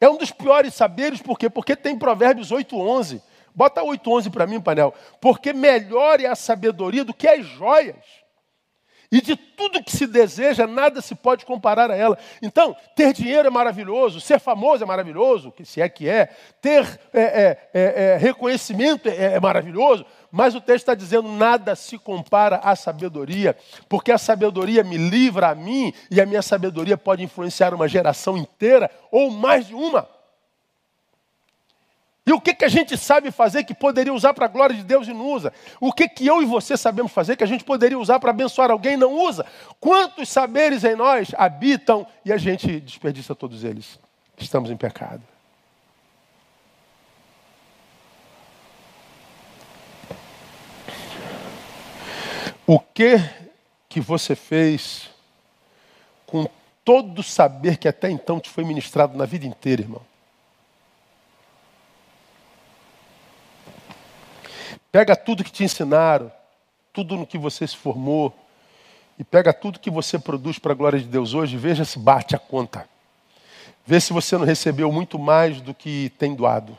É 0.00 0.08
um 0.08 0.16
dos 0.16 0.30
piores 0.30 0.74
saberes, 0.74 1.20
por 1.20 1.36
quê? 1.36 1.50
Porque 1.50 1.74
tem 1.74 1.98
Provérbios 1.98 2.52
8,11. 2.52 3.20
Bota 3.52 3.82
8,11 3.82 4.30
para 4.30 4.46
mim, 4.46 4.60
painel. 4.60 4.94
Porque 5.20 5.52
melhor 5.52 6.20
é 6.20 6.26
a 6.26 6.36
sabedoria 6.36 7.04
do 7.04 7.12
que 7.12 7.26
as 7.26 7.44
joias. 7.44 7.96
E 9.10 9.22
de 9.22 9.36
tudo 9.36 9.82
que 9.82 9.90
se 9.90 10.06
deseja, 10.06 10.66
nada 10.66 11.00
se 11.00 11.14
pode 11.14 11.46
comparar 11.46 11.90
a 11.90 11.96
ela. 11.96 12.18
Então, 12.42 12.76
ter 12.94 13.14
dinheiro 13.14 13.48
é 13.48 13.50
maravilhoso, 13.50 14.20
ser 14.20 14.38
famoso 14.38 14.84
é 14.84 14.86
maravilhoso, 14.86 15.52
se 15.64 15.80
é 15.80 15.88
que 15.88 16.06
é, 16.06 16.26
ter 16.60 17.00
é, 17.12 17.22
é, 17.22 17.58
é, 17.72 18.04
é 18.12 18.16
reconhecimento 18.18 19.08
é, 19.08 19.34
é 19.34 19.40
maravilhoso, 19.40 20.04
mas 20.30 20.54
o 20.54 20.60
texto 20.60 20.82
está 20.82 20.94
dizendo: 20.94 21.28
nada 21.28 21.74
se 21.74 21.96
compara 21.96 22.56
à 22.56 22.76
sabedoria, 22.76 23.56
porque 23.88 24.12
a 24.12 24.18
sabedoria 24.18 24.84
me 24.84 24.98
livra 24.98 25.48
a 25.48 25.54
mim 25.54 25.92
e 26.10 26.20
a 26.20 26.26
minha 26.26 26.42
sabedoria 26.42 26.98
pode 26.98 27.22
influenciar 27.22 27.72
uma 27.72 27.88
geração 27.88 28.36
inteira 28.36 28.90
ou 29.10 29.30
mais 29.30 29.66
de 29.66 29.74
uma. 29.74 30.17
E 32.28 32.32
o 32.34 32.38
que, 32.38 32.52
que 32.52 32.64
a 32.66 32.68
gente 32.68 32.94
sabe 32.94 33.30
fazer 33.30 33.64
que 33.64 33.72
poderia 33.72 34.12
usar 34.12 34.34
para 34.34 34.44
a 34.44 34.48
glória 34.48 34.76
de 34.76 34.82
Deus 34.82 35.08
e 35.08 35.14
não 35.14 35.32
usa? 35.32 35.50
O 35.80 35.90
que, 35.90 36.06
que 36.06 36.26
eu 36.26 36.42
e 36.42 36.44
você 36.44 36.76
sabemos 36.76 37.10
fazer 37.10 37.36
que 37.36 37.42
a 37.42 37.46
gente 37.46 37.64
poderia 37.64 37.98
usar 37.98 38.20
para 38.20 38.28
abençoar 38.28 38.70
alguém 38.70 38.92
e 38.92 38.96
não 38.98 39.14
usa? 39.14 39.46
Quantos 39.80 40.28
saberes 40.28 40.84
em 40.84 40.94
nós 40.94 41.30
habitam 41.38 42.06
e 42.26 42.30
a 42.30 42.36
gente 42.36 42.80
desperdiça 42.80 43.34
todos 43.34 43.64
eles? 43.64 43.98
Estamos 44.36 44.70
em 44.70 44.76
pecado. 44.76 45.22
O 52.66 52.78
que 52.78 53.18
que 53.88 54.02
você 54.02 54.36
fez 54.36 55.08
com 56.26 56.46
todo 56.84 57.20
o 57.20 57.22
saber 57.22 57.78
que 57.78 57.88
até 57.88 58.10
então 58.10 58.38
te 58.38 58.50
foi 58.50 58.64
ministrado 58.64 59.16
na 59.16 59.24
vida 59.24 59.46
inteira, 59.46 59.80
irmão? 59.80 60.07
Pega 64.90 65.14
tudo 65.14 65.44
que 65.44 65.52
te 65.52 65.64
ensinaram, 65.64 66.32
tudo 66.92 67.16
no 67.16 67.26
que 67.26 67.38
você 67.38 67.66
se 67.66 67.76
formou, 67.76 68.34
e 69.18 69.24
pega 69.24 69.52
tudo 69.52 69.80
que 69.80 69.90
você 69.90 70.18
produz 70.18 70.58
para 70.58 70.72
a 70.72 70.74
glória 70.74 70.98
de 70.98 71.06
Deus 71.06 71.34
hoje, 71.34 71.56
e 71.56 71.58
veja 71.58 71.84
se 71.84 71.98
bate 71.98 72.34
a 72.34 72.38
conta. 72.38 72.88
Vê 73.84 74.00
se 74.00 74.12
você 74.12 74.36
não 74.36 74.44
recebeu 74.44 74.92
muito 74.92 75.18
mais 75.18 75.60
do 75.60 75.74
que 75.74 76.10
tem 76.18 76.34
doado. 76.34 76.78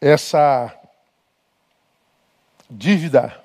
Essa 0.00 0.74
dívida, 2.70 3.40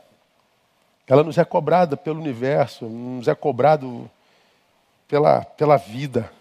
ela 1.07 1.23
nos 1.23 1.37
é 1.37 1.43
cobrada 1.43 1.97
pelo 1.97 2.19
universo, 2.19 2.85
nos 2.85 3.27
é 3.27 3.35
cobrado 3.35 4.09
pela, 5.07 5.41
pela 5.43 5.77
vida. 5.77 6.31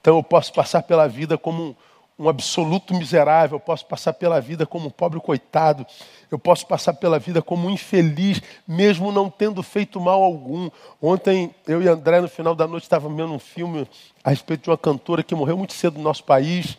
Então 0.00 0.16
eu 0.16 0.22
posso 0.22 0.52
passar 0.52 0.82
pela 0.82 1.08
vida 1.08 1.36
como 1.36 1.62
um 1.64 1.74
absoluto 2.18 2.94
miserável, 2.94 3.56
eu 3.56 3.60
posso 3.60 3.84
passar 3.84 4.14
pela 4.14 4.40
vida 4.40 4.64
como 4.64 4.86
um 4.86 4.90
pobre 4.90 5.20
coitado, 5.20 5.86
eu 6.30 6.38
posso 6.38 6.66
passar 6.66 6.94
pela 6.94 7.18
vida 7.18 7.42
como 7.42 7.68
um 7.68 7.70
infeliz, 7.70 8.40
mesmo 8.66 9.12
não 9.12 9.28
tendo 9.28 9.62
feito 9.62 10.00
mal 10.00 10.22
algum. 10.22 10.70
Ontem 11.00 11.54
eu 11.66 11.82
e 11.82 11.88
André, 11.88 12.20
no 12.20 12.28
final 12.28 12.54
da 12.54 12.66
noite, 12.66 12.84
estávamos 12.84 13.16
vendo 13.16 13.34
um 13.34 13.38
filme 13.38 13.86
a 14.24 14.30
respeito 14.30 14.62
de 14.62 14.70
uma 14.70 14.78
cantora 14.78 15.22
que 15.22 15.34
morreu 15.34 15.58
muito 15.58 15.74
cedo 15.74 15.98
no 15.98 16.02
nosso 16.02 16.24
país, 16.24 16.78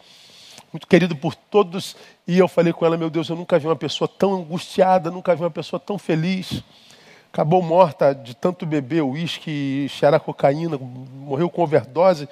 muito 0.73 0.87
querido 0.87 1.15
por 1.15 1.35
todos, 1.35 1.95
e 2.27 2.39
eu 2.39 2.47
falei 2.47 2.73
com 2.73 2.85
ela: 2.85 2.97
Meu 2.97 3.09
Deus, 3.09 3.29
eu 3.29 3.35
nunca 3.35 3.59
vi 3.59 3.67
uma 3.67 3.75
pessoa 3.75 4.07
tão 4.07 4.33
angustiada, 4.33 5.11
nunca 5.11 5.35
vi 5.35 5.43
uma 5.43 5.51
pessoa 5.51 5.79
tão 5.79 5.99
feliz. 5.99 6.63
Acabou 7.31 7.61
morta 7.61 8.15
de 8.15 8.35
tanto 8.35 8.65
beber 8.65 9.03
uísque, 9.03 9.87
cheirar 9.89 10.19
cocaína, 10.19 10.79
morreu 10.79 11.47
com 11.47 11.61
overdose 11.61 12.27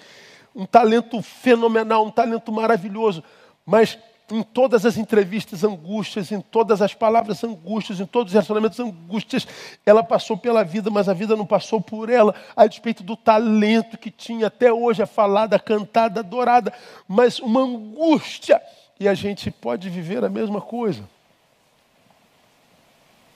um 0.55 0.65
talento 0.65 1.21
fenomenal, 1.21 2.05
um 2.05 2.11
talento 2.11 2.51
maravilhoso, 2.51 3.23
mas 3.65 3.97
em 4.31 4.41
todas 4.41 4.85
as 4.85 4.97
entrevistas, 4.97 5.63
angústias, 5.63 6.31
em 6.31 6.41
todas 6.41 6.81
as 6.81 6.93
palavras, 6.93 7.43
angústias, 7.43 7.99
em 7.99 8.05
todos 8.05 8.31
os 8.31 8.33
relacionamentos, 8.33 8.79
angústias. 8.79 9.47
Ela 9.85 10.03
passou 10.03 10.35
pela 10.35 10.63
vida, 10.63 10.89
mas 10.89 11.07
a 11.07 11.13
vida 11.13 11.35
não 11.35 11.45
passou 11.45 11.79
por 11.79 12.09
ela, 12.09 12.33
a 12.55 12.65
despeito 12.65 13.03
do 13.03 13.15
talento 13.15 13.97
que 13.97 14.09
tinha 14.09 14.47
até 14.47 14.73
hoje, 14.73 15.03
a 15.03 15.05
falada, 15.05 15.59
cantada, 15.59 16.21
adorada, 16.21 16.73
mas 17.07 17.39
uma 17.39 17.61
angústia. 17.61 18.61
E 18.99 19.07
a 19.07 19.13
gente 19.13 19.51
pode 19.51 19.89
viver 19.89 20.23
a 20.23 20.29
mesma 20.29 20.61
coisa, 20.61 21.03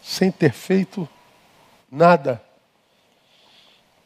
sem 0.01 0.31
ter 0.31 0.53
feito 0.53 1.07
nada. 1.91 2.41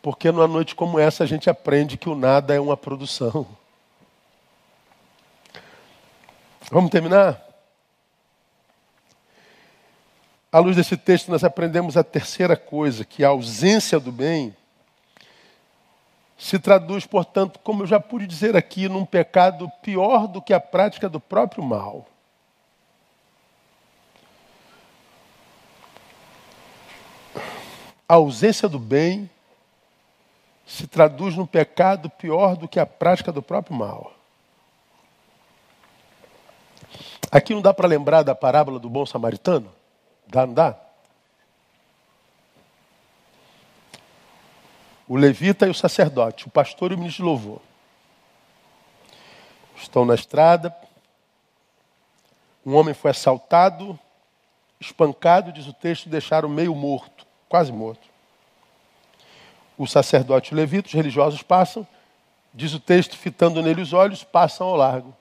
Porque 0.03 0.33
numa 0.33 0.49
noite 0.49 0.75
como 0.75 0.99
essa 0.99 1.23
a 1.23 1.25
gente 1.25 1.49
aprende 1.49 1.95
que 1.95 2.09
o 2.09 2.13
nada 2.13 2.53
é 2.53 2.59
uma 2.59 2.75
produção. 2.75 3.47
Vamos 6.69 6.91
terminar? 6.91 7.41
À 10.51 10.59
luz 10.59 10.75
desse 10.75 10.97
texto, 10.97 11.31
nós 11.31 11.41
aprendemos 11.41 11.95
a 11.95 12.03
terceira 12.03 12.57
coisa, 12.57 13.05
que 13.05 13.23
a 13.23 13.29
ausência 13.29 13.97
do 13.97 14.11
bem 14.11 14.53
se 16.37 16.59
traduz, 16.59 17.05
portanto, 17.05 17.57
como 17.63 17.83
eu 17.83 17.87
já 17.87 17.97
pude 17.97 18.27
dizer 18.27 18.57
aqui, 18.57 18.89
num 18.89 19.05
pecado 19.05 19.71
pior 19.81 20.27
do 20.27 20.41
que 20.41 20.53
a 20.53 20.59
prática 20.59 21.07
do 21.07 21.19
próprio 21.21 21.63
mal. 21.63 22.05
A 28.05 28.15
ausência 28.15 28.67
do 28.67 28.77
bem 28.77 29.29
se 30.65 30.87
traduz 30.87 31.35
num 31.35 31.45
pecado 31.45 32.09
pior 32.09 32.55
do 32.55 32.67
que 32.67 32.79
a 32.79 32.85
prática 32.85 33.31
do 33.31 33.41
próprio 33.41 33.75
mal. 33.75 34.13
Aqui 37.31 37.53
não 37.53 37.61
dá 37.61 37.73
para 37.73 37.87
lembrar 37.87 38.23
da 38.23 38.35
parábola 38.35 38.79
do 38.79 38.89
bom 38.89 39.05
samaritano? 39.05 39.73
Dá, 40.27 40.45
não 40.45 40.53
dá? 40.53 40.77
O 45.07 45.17
levita 45.17 45.67
e 45.67 45.69
o 45.69 45.73
sacerdote, 45.73 46.47
o 46.47 46.51
pastor 46.51 46.91
e 46.91 46.95
o 46.95 46.97
ministro 46.97 47.23
de 47.23 47.29
louvor. 47.29 47.61
Estão 49.75 50.05
na 50.05 50.15
estrada. 50.15 50.73
Um 52.65 52.75
homem 52.75 52.93
foi 52.93 53.11
assaltado, 53.11 53.99
espancado, 54.79 55.51
diz 55.51 55.67
o 55.67 55.73
texto, 55.73 56.07
deixaram 56.07 56.47
meio 56.47 56.73
morto, 56.73 57.27
quase 57.49 57.71
morto 57.71 58.12
o 59.77 59.87
sacerdote 59.87 60.53
e 60.53 60.55
levita, 60.55 60.87
os 60.87 60.93
religiosos 60.93 61.41
passam, 61.41 61.87
diz 62.53 62.73
o 62.73 62.79
texto, 62.79 63.17
fitando 63.17 63.61
nele 63.61 63.81
os 63.81 63.93
olhos, 63.93 64.23
passam 64.23 64.67
ao 64.67 64.75
largo. 64.75 65.15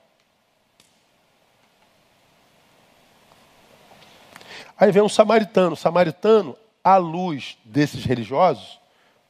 Aí 4.76 4.90
vem 4.90 5.02
um 5.02 5.08
samaritano. 5.08 5.76
Samaritano, 5.76 6.56
à 6.82 6.96
luz 6.96 7.56
desses 7.64 8.04
religiosos, 8.04 8.78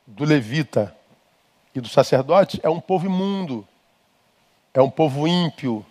do 0.06 0.24
levita 0.24 0.96
e 1.74 1.80
do 1.80 1.88
sacerdote, 1.88 2.58
é 2.62 2.68
um 2.68 2.80
povo 2.80 3.06
imundo, 3.06 3.66
é 4.74 4.80
um 4.80 4.90
povo 4.90 5.28
ímpio, 5.28 5.84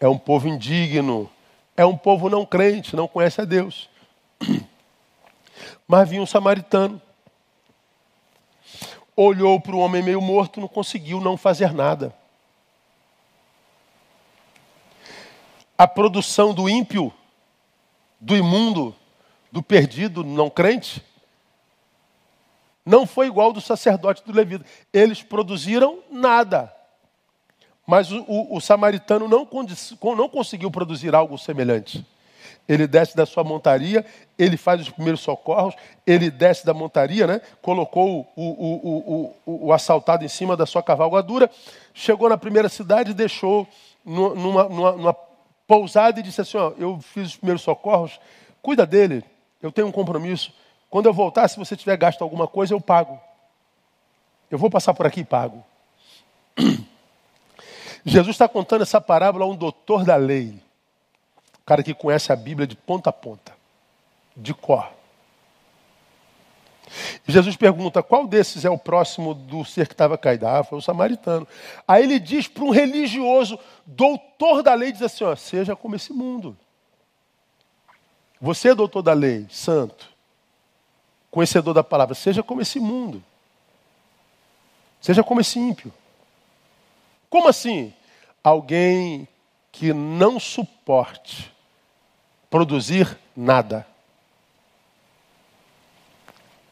é 0.00 0.08
um 0.08 0.18
povo 0.18 0.48
indigno, 0.48 1.30
é 1.76 1.84
um 1.84 1.96
povo 1.96 2.28
não 2.28 2.44
crente, 2.44 2.96
não 2.96 3.08
conhece 3.08 3.40
a 3.40 3.44
Deus. 3.44 3.88
Mas 5.86 6.08
vinha 6.08 6.22
um 6.22 6.26
samaritano 6.26 7.00
olhou 9.16 9.58
para 9.60 9.74
o 9.74 9.78
homem 9.78 10.02
meio 10.02 10.20
morto, 10.20 10.60
não 10.60 10.68
conseguiu 10.68 11.20
não 11.20 11.36
fazer 11.36 11.72
nada. 11.72 12.14
A 15.78 15.88
produção 15.88 16.52
do 16.52 16.68
ímpio, 16.68 17.12
do 18.20 18.36
imundo, 18.36 18.94
do 19.50 19.62
perdido, 19.62 20.22
não 20.22 20.50
crente, 20.50 21.02
não 22.84 23.06
foi 23.06 23.26
igual 23.26 23.52
do 23.52 23.60
sacerdote 23.60 24.22
do 24.24 24.32
levita. 24.32 24.64
Eles 24.92 25.22
produziram 25.22 25.98
nada. 26.10 26.72
Mas 27.86 28.12
o, 28.12 28.24
o, 28.28 28.56
o 28.56 28.60
samaritano 28.60 29.26
não, 29.26 29.48
não 30.16 30.28
conseguiu 30.28 30.70
produzir 30.70 31.14
algo 31.14 31.36
semelhante. 31.36 32.06
Ele 32.68 32.86
desce 32.86 33.16
da 33.16 33.26
sua 33.26 33.44
montaria, 33.44 34.04
ele 34.38 34.56
faz 34.56 34.80
os 34.80 34.90
primeiros 34.90 35.20
socorros, 35.20 35.74
ele 36.06 36.30
desce 36.30 36.64
da 36.64 36.74
montaria, 36.74 37.26
né? 37.26 37.40
colocou 37.62 38.26
o, 38.36 38.42
o, 38.42 39.34
o, 39.46 39.66
o 39.66 39.72
assaltado 39.72 40.24
em 40.24 40.28
cima 40.28 40.56
da 40.56 40.66
sua 40.66 40.82
cavalgadura, 40.82 41.50
chegou 41.94 42.28
na 42.28 42.36
primeira 42.36 42.68
cidade, 42.68 43.14
deixou 43.14 43.66
numa, 44.04 44.64
numa, 44.64 44.92
numa 44.92 45.16
pousada 45.66 46.20
e 46.20 46.22
disse 46.22 46.40
assim: 46.40 46.58
ó, 46.58 46.72
Eu 46.78 47.00
fiz 47.00 47.28
os 47.28 47.36
primeiros 47.36 47.62
socorros, 47.62 48.20
cuida 48.62 48.86
dele, 48.86 49.24
eu 49.62 49.72
tenho 49.72 49.86
um 49.86 49.92
compromisso. 49.92 50.52
Quando 50.90 51.06
eu 51.06 51.12
voltar, 51.12 51.48
se 51.48 51.58
você 51.58 51.76
tiver 51.76 51.96
gasto 51.96 52.22
alguma 52.22 52.46
coisa, 52.46 52.74
eu 52.74 52.80
pago. 52.80 53.20
Eu 54.50 54.58
vou 54.58 54.70
passar 54.70 54.94
por 54.94 55.06
aqui 55.06 55.20
e 55.20 55.24
pago. 55.24 55.64
Jesus 58.04 58.36
está 58.36 58.46
contando 58.48 58.82
essa 58.82 59.00
parábola 59.00 59.44
a 59.44 59.48
um 59.48 59.56
doutor 59.56 60.04
da 60.04 60.14
lei 60.14 60.60
cara 61.66 61.82
que 61.82 61.92
conhece 61.92 62.32
a 62.32 62.36
Bíblia 62.36 62.66
de 62.66 62.76
ponta 62.76 63.10
a 63.10 63.12
ponta, 63.12 63.52
de 64.36 64.52
cor. 64.52 64.88
Jesus 67.26 67.56
pergunta: 67.56 68.02
qual 68.02 68.26
desses 68.26 68.64
é 68.64 68.70
o 68.70 68.78
próximo 68.78 69.34
do 69.34 69.64
ser 69.64 69.88
que 69.88 69.94
estava 69.94 70.16
caído? 70.16 70.46
Ah, 70.46 70.62
foi 70.62 70.78
o 70.78 70.82
samaritano. 70.82 71.46
Aí 71.86 72.04
ele 72.04 72.18
diz 72.18 72.46
para 72.46 72.64
um 72.64 72.70
religioso, 72.70 73.58
doutor 73.84 74.62
da 74.62 74.74
lei, 74.74 74.92
diz 74.92 75.02
assim: 75.02 75.24
ó, 75.24 75.34
seja 75.34 75.74
como 75.74 75.96
esse 75.96 76.12
mundo. 76.12 76.56
Você, 78.40 78.74
doutor 78.74 79.02
da 79.02 79.14
lei, 79.14 79.46
santo, 79.50 80.08
conhecedor 81.30 81.74
da 81.74 81.82
palavra, 81.82 82.14
seja 82.14 82.42
como 82.42 82.60
esse 82.60 82.78
mundo. 82.78 83.22
Seja 85.00 85.22
como 85.22 85.40
esse 85.40 85.58
ímpio. 85.58 85.92
Como 87.30 87.48
assim? 87.48 87.92
Alguém 88.42 89.26
que 89.72 89.92
não 89.92 90.38
suporte 90.38 91.52
produzir 92.48 93.18
nada. 93.36 93.86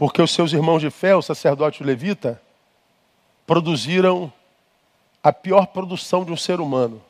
Porque 0.05 0.21
os 0.21 0.33
seus 0.33 0.53
irmãos 0.53 0.81
de 0.81 0.91
fé, 0.91 1.17
o 1.17 1.23
sacerdote 1.23 1.81
e 1.81 1.83
o 1.83 1.87
levita, 1.87 2.39
produziram 3.47 4.31
a 5.23 5.33
pior 5.33 5.69
produção 5.69 6.27
de 6.27 6.31
um 6.31 6.37
ser 6.37 6.61
humano: 6.61 7.03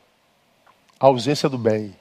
a 0.97 1.07
ausência 1.07 1.49
do 1.49 1.57
bem. 1.57 1.93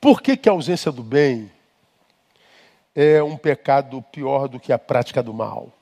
Por 0.00 0.22
que, 0.22 0.36
que 0.36 0.48
a 0.48 0.52
ausência 0.52 0.92
do 0.92 1.02
bem 1.02 1.50
é 2.94 3.20
um 3.20 3.36
pecado 3.36 4.00
pior 4.00 4.46
do 4.46 4.60
que 4.60 4.72
a 4.72 4.78
prática 4.78 5.24
do 5.24 5.34
mal? 5.34 5.72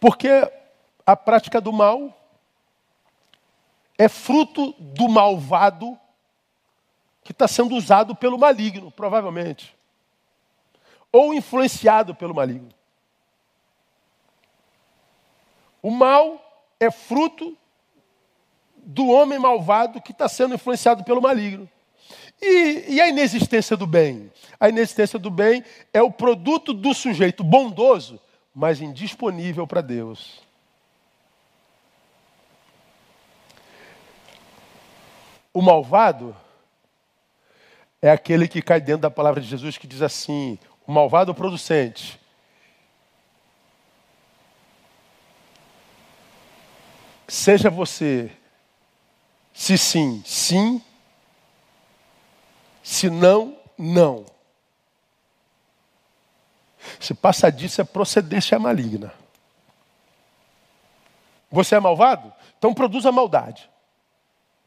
Porque 0.00 0.30
a 1.04 1.14
prática 1.14 1.60
do 1.60 1.70
mal 1.70 2.18
é 3.98 4.08
fruto 4.08 4.74
do 4.78 5.06
malvado 5.06 5.98
que 7.24 7.32
está 7.32 7.48
sendo 7.48 7.74
usado 7.74 8.14
pelo 8.14 8.38
maligno, 8.38 8.90
provavelmente. 8.90 9.74
Ou 11.10 11.32
influenciado 11.32 12.14
pelo 12.14 12.34
maligno. 12.34 12.68
O 15.82 15.90
mal 15.90 16.38
é 16.78 16.90
fruto 16.90 17.56
do 18.76 19.08
homem 19.08 19.38
malvado 19.38 20.02
que 20.02 20.12
está 20.12 20.28
sendo 20.28 20.54
influenciado 20.54 21.02
pelo 21.02 21.22
maligno. 21.22 21.68
E, 22.42 22.94
e, 22.94 23.00
a 23.00 23.08
inexistência 23.08 23.76
do 23.76 23.86
bem? 23.86 24.30
A 24.60 24.68
inexistência 24.68 25.18
do 25.18 25.30
bem 25.30 25.64
é 25.94 26.02
o 26.02 26.10
produto 26.10 26.74
do 26.74 26.92
sujeito 26.92 27.42
bondoso, 27.42 28.20
mas 28.54 28.82
indisponível 28.82 29.66
para 29.66 29.80
Deus. 29.80 30.42
O 35.54 35.62
malvado 35.62 36.36
é 38.04 38.10
aquele 38.10 38.46
que 38.46 38.60
cai 38.60 38.82
dentro 38.82 39.00
da 39.00 39.10
palavra 39.10 39.40
de 39.40 39.48
Jesus 39.48 39.78
que 39.78 39.86
diz 39.86 40.02
assim: 40.02 40.58
o 40.86 40.92
malvado 40.92 41.34
producente. 41.34 42.20
Seja 47.26 47.70
você, 47.70 48.30
se 49.54 49.78
sim, 49.78 50.22
sim, 50.26 50.82
se 52.82 53.08
não, 53.08 53.56
não. 53.78 54.26
Se 57.00 57.14
passa 57.14 57.50
disso 57.50 57.80
é 57.80 57.84
procedência 57.84 58.58
maligna. 58.58 59.14
Você 61.50 61.74
é 61.74 61.80
malvado? 61.80 62.30
Então 62.58 62.74
produza 62.74 63.10
maldade. 63.10 63.70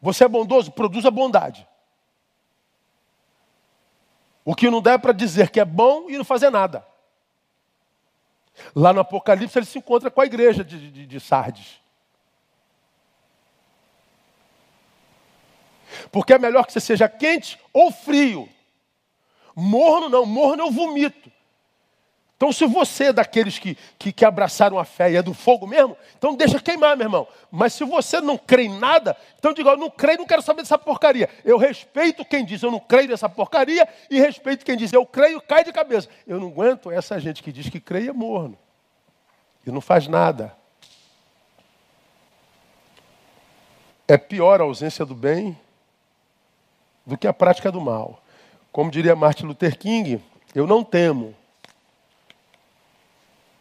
Você 0.02 0.24
é 0.24 0.28
bondoso? 0.28 0.72
Produza 0.72 1.12
bondade. 1.12 1.68
O 4.48 4.56
que 4.56 4.70
não 4.70 4.82
dá 4.82 4.94
é 4.94 4.98
para 4.98 5.12
dizer 5.12 5.50
que 5.50 5.60
é 5.60 5.66
bom 5.66 6.10
e 6.10 6.18
não 6.18 6.24
fazer 6.24 6.50
nada. 6.50 6.88
Lá 8.74 8.94
no 8.94 9.02
Apocalipse 9.02 9.60
ele 9.60 9.66
se 9.66 9.78
encontra 9.78 10.10
com 10.10 10.22
a 10.22 10.26
igreja 10.26 10.64
de, 10.64 10.90
de, 10.90 11.06
de 11.06 11.20
Sardes. 11.20 11.82
Porque 16.14 16.32
é 16.32 16.40
melhor 16.40 16.66
que 16.66 16.72
você 16.72 16.80
seja 16.80 17.10
quente 17.10 17.60
ou 17.74 17.92
frio. 17.92 18.48
Morno 19.54 20.08
não, 20.08 20.26
morno 20.26 20.64
eu 20.64 20.72
vomito. 20.72 21.30
Então, 22.38 22.52
se 22.52 22.68
você 22.68 23.06
é 23.06 23.14
daqueles 23.14 23.58
que, 23.58 23.76
que, 23.98 24.14
que, 24.14 24.24
abraçaram 24.24 24.78
a 24.78 24.86
fé 24.86 25.12
e 25.12 25.16
é 25.16 25.24
do 25.24 25.34
fogo 25.34 25.66
mesmo, 25.66 25.98
então 26.16 26.36
deixa 26.36 26.60
queimar, 26.60 26.96
meu 26.96 27.08
irmão. 27.08 27.28
Mas 27.50 27.74
se 27.74 27.84
você 27.84 28.22
não 28.22 28.38
crê 28.38 28.66
em 28.66 28.78
nada, 28.78 29.18
então 29.40 29.54
diga, 29.54 29.72
eu 29.72 29.78
não 29.78 29.90
creio, 29.90 30.20
não 30.20 30.28
quero 30.28 30.44
saber 30.44 30.62
dessa 30.62 30.78
porcaria. 30.78 31.28
Eu 31.44 31.58
respeito 31.58 32.24
quem 32.24 32.46
diz, 32.46 32.62
eu 32.62 32.70
não 32.70 32.80
creio 32.80 33.10
nessa 33.10 33.28
porcaria, 33.28 33.90
e 34.08 34.20
respeito 34.20 34.64
quem 34.64 34.78
diz, 34.78 34.94
eu 34.94 35.04
creio, 35.04 35.42
cai 35.42 35.64
de 35.64 35.74
cabeça. 35.74 36.08
Eu 36.28 36.40
não 36.40 36.50
aguento 36.50 36.92
essa 36.92 37.20
gente 37.20 37.42
que 37.42 37.52
diz 37.52 37.70
que 37.70 37.80
crê 37.80 38.04
e 38.04 38.10
é 38.10 38.14
morno. 38.14 38.56
E 39.66 39.72
não 39.72 39.82
faz 39.82 40.08
nada. 40.08 40.56
É 44.08 44.16
pior 44.16 44.62
a 44.62 44.64
ausência 44.64 45.04
do 45.04 45.16
bem 45.16 45.58
do 47.04 47.18
que 47.18 47.28
a 47.28 47.34
prática 47.34 47.72
do 47.72 47.82
mal. 47.82 48.22
Como 48.72 48.92
diria 48.92 49.16
Martin 49.16 49.48
Luther 49.48 49.76
King, 49.76 50.22
eu 50.54 50.68
não 50.68 50.84
temo 50.84 51.36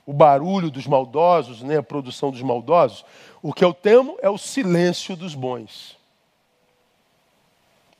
o 0.07 0.13
barulho 0.13 0.71
dos 0.71 0.87
maldosos, 0.87 1.63
nem 1.63 1.77
a 1.77 1.83
produção 1.83 2.31
dos 2.31 2.41
maldosos. 2.41 3.05
O 3.43 3.53
que 3.53 3.65
eu 3.65 3.75
temo 3.75 4.17
é 4.23 4.31
o 4.31 4.39
silêncio 4.39 5.17
dos 5.17 5.35
bons. 5.35 5.99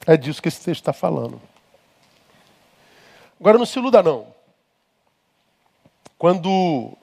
É 0.07 0.17
disso 0.17 0.41
que 0.41 0.49
esse 0.49 0.63
texto 0.63 0.83
está 0.83 0.93
falando. 0.93 1.41
Agora 3.41 3.59
não 3.59 3.67
se 3.67 3.79
iluda 3.79 4.03
não. 4.03 4.29
Quando 6.17 6.97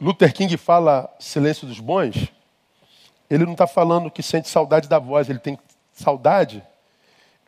Luther 0.00 0.34
King 0.34 0.54
fala 0.56 1.08
silêncio 1.18 1.66
dos 1.66 1.78
bons, 1.78 2.28
ele 3.30 3.44
não 3.44 3.52
está 3.52 3.66
falando 3.66 4.10
que 4.10 4.22
sente 4.22 4.48
saudade 4.48 4.88
da 4.88 4.98
voz, 4.98 5.30
ele 5.30 5.38
tem 5.38 5.56
saudade, 5.92 6.62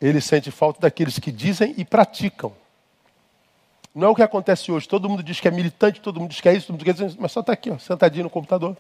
ele 0.01 0.21
sente 0.21 0.51
falta 0.51 0.81
daqueles 0.81 1.19
que 1.19 1.33
dizem 1.33 1.75
e 1.77 1.85
praticam. 1.85 2.55
Não 3.95 4.09
é 4.09 4.11
o 4.11 4.15
que 4.15 4.23
acontece 4.23 4.73
hoje. 4.73 4.89
Todo 4.89 5.09
mundo 5.09 5.23
diz 5.23 5.39
que 5.39 5.49
é 5.49 5.51
militante, 5.51 6.01
todo 6.01 6.19
mundo 6.19 6.31
diz 6.31 6.41
que 6.41 6.49
é 6.49 6.55
isso, 6.55 6.67
todo 6.67 6.75
mundo 6.75 6.85
diz 6.85 6.95
que 6.95 7.03
é 7.03 7.07
isso, 7.07 7.17
mas 7.21 7.33
só 7.33 7.41
está 7.41 7.53
aqui, 7.53 7.71
ó, 7.71 7.79
sentadinho 7.79 8.25
no 8.25 8.31
computador, 8.31 8.77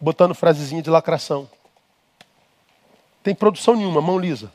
botando 0.00 0.34
frasezinha 0.34 0.82
de 0.82 0.90
lacração. 0.90 1.48
Tem 3.22 3.34
produção 3.34 3.76
nenhuma, 3.76 4.00
mão 4.00 4.18
lisa. 4.18 4.50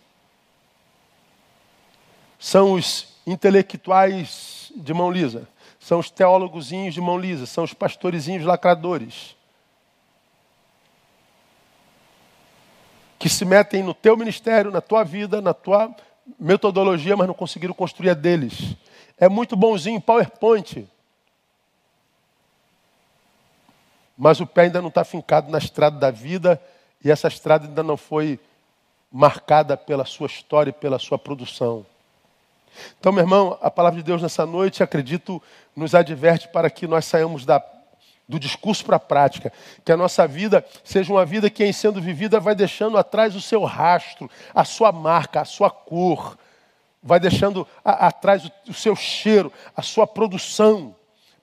São 2.40 2.74
os 2.74 3.08
intelectuais 3.26 4.72
de 4.76 4.94
mão 4.94 5.12
lisa. 5.12 5.48
São 5.80 6.00
os 6.00 6.10
teólogozinhos 6.10 6.94
de 6.94 7.02
mão 7.02 7.18
lisa. 7.18 7.46
São 7.46 7.64
os 7.64 7.74
pastorezinhos 7.74 8.44
lacradores. 8.44 9.36
Que 13.18 13.30
se 13.30 13.46
metem 13.46 13.84
no 13.84 13.94
teu 13.94 14.18
ministério, 14.18 14.72
na 14.72 14.82
tua 14.82 15.04
vida, 15.04 15.42
na 15.42 15.54
tua 15.54 15.96
metodologia, 16.40 17.16
mas 17.16 17.28
não 17.28 17.34
conseguiram 17.34 17.74
construir 17.74 18.10
a 18.10 18.14
deles. 18.14 18.76
É 19.18 19.30
muito 19.30 19.56
bonzinho 19.56 20.02
PowerPoint. 20.02 20.88
Mas 24.18 24.40
o 24.40 24.48
pé 24.48 24.64
ainda 24.64 24.82
não 24.82 24.90
está 24.90 25.04
fincado 25.04 25.52
na 25.52 25.58
estrada 25.58 25.98
da 25.98 26.12
vida 26.12 26.62
e 27.04 27.12
essa 27.12 27.28
estrada 27.28 27.68
ainda 27.68 27.84
não 27.84 27.98
foi 27.98 28.40
marcada 29.12 29.78
pela 29.78 30.06
sua 30.06 30.28
história 30.28 30.70
e 30.70 30.74
pela 30.74 31.00
sua 31.00 31.18
produção. 31.18 31.86
Então, 33.00 33.12
meu 33.12 33.24
irmão, 33.24 33.58
a 33.62 33.72
palavra 33.72 34.00
de 34.00 34.04
Deus 34.06 34.22
nessa 34.22 34.46
noite, 34.46 34.84
acredito, 34.84 35.42
nos 35.76 35.96
adverte 35.96 36.48
para 36.50 36.70
que 36.70 36.88
nós 36.88 37.06
saiamos 37.06 37.46
da, 37.46 37.64
do 38.28 38.40
discurso 38.40 38.86
para 38.86 38.98
a 38.98 39.00
prática. 39.00 39.54
Que 39.84 39.92
a 39.92 39.98
nossa 39.98 40.28
vida 40.28 40.66
seja 40.84 41.14
uma 41.14 41.26
vida 41.26 41.50
que, 41.50 41.64
em 41.64 41.72
sendo 41.72 42.02
vivida, 42.02 42.40
vai 42.40 42.56
deixando 42.56 42.98
atrás 42.98 43.36
o 43.36 43.42
seu 43.42 43.64
rastro, 43.64 44.30
a 44.54 44.66
sua 44.66 44.92
marca, 44.92 45.42
a 45.42 45.46
sua 45.46 45.70
cor, 45.70 46.38
vai 47.06 47.20
deixando 47.20 47.68
atrás 47.84 48.44
o, 48.44 48.52
o 48.70 48.74
seu 48.74 48.96
cheiro, 48.96 49.54
a 49.78 49.84
sua 49.84 50.08
produção, 50.08 50.96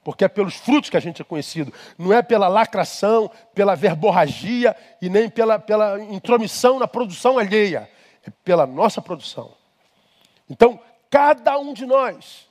porque 0.03 0.25
é 0.25 0.29
pelos 0.29 0.57
frutos 0.57 0.90
que 0.90 0.96
a 0.96 1.00
gente 1.00 1.23
é 1.23 1.25
conhecido, 1.25 1.73
não 1.96 2.13
é 2.13 2.21
pela 2.21 2.48
lacração, 2.48 3.31
pela 3.54 3.77
verborragia 3.77 4.77
e 5.00 5.08
nem 5.08 5.31
pela, 5.31 5.60
pela 5.60 6.02
intromissão 6.02 6.81
na 6.81 6.88
produção 6.88 7.38
alheia, 7.38 7.88
é 8.27 8.31
pela 8.42 8.67
nossa 8.67 9.00
produção. 9.00 9.54
Então, 10.50 10.81
cada 11.08 11.56
um 11.56 11.73
de 11.73 11.87
nós 11.87 12.48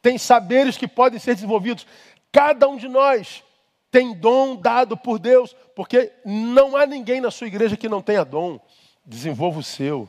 tem 0.00 0.16
saberes 0.16 0.76
que 0.76 0.86
podem 0.86 1.18
ser 1.18 1.34
desenvolvidos, 1.34 1.84
cada 2.30 2.68
um 2.68 2.76
de 2.76 2.86
nós 2.86 3.42
tem 3.90 4.14
dom 4.14 4.54
dado 4.54 4.96
por 4.96 5.18
Deus, 5.18 5.56
porque 5.74 6.12
não 6.24 6.76
há 6.76 6.86
ninguém 6.86 7.20
na 7.20 7.32
sua 7.32 7.48
igreja 7.48 7.76
que 7.76 7.88
não 7.88 8.00
tenha 8.00 8.24
dom. 8.24 8.60
Desenvolva 9.04 9.58
o 9.58 9.62
seu. 9.62 10.08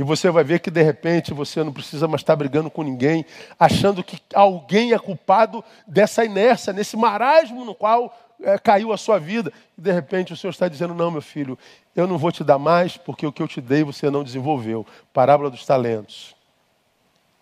E 0.00 0.02
você 0.02 0.30
vai 0.30 0.42
ver 0.42 0.60
que 0.60 0.70
de 0.70 0.80
repente 0.80 1.34
você 1.34 1.62
não 1.62 1.74
precisa 1.74 2.08
mais 2.08 2.22
estar 2.22 2.34
brigando 2.34 2.70
com 2.70 2.82
ninguém, 2.82 3.22
achando 3.58 4.02
que 4.02 4.18
alguém 4.34 4.94
é 4.94 4.98
culpado 4.98 5.62
dessa 5.86 6.24
inércia, 6.24 6.72
nesse 6.72 6.96
marasmo 6.96 7.66
no 7.66 7.74
qual 7.74 8.18
é, 8.42 8.56
caiu 8.56 8.94
a 8.94 8.96
sua 8.96 9.18
vida. 9.18 9.52
E 9.76 9.80
de 9.82 9.92
repente 9.92 10.32
o 10.32 10.36
Senhor 10.38 10.52
está 10.52 10.68
dizendo: 10.68 10.94
Não, 10.94 11.10
meu 11.10 11.20
filho, 11.20 11.58
eu 11.94 12.06
não 12.06 12.16
vou 12.16 12.32
te 12.32 12.42
dar 12.42 12.58
mais 12.58 12.96
porque 12.96 13.26
o 13.26 13.32
que 13.32 13.42
eu 13.42 13.46
te 13.46 13.60
dei 13.60 13.84
você 13.84 14.08
não 14.08 14.24
desenvolveu. 14.24 14.86
Parábola 15.12 15.50
dos 15.50 15.66
talentos. 15.66 16.34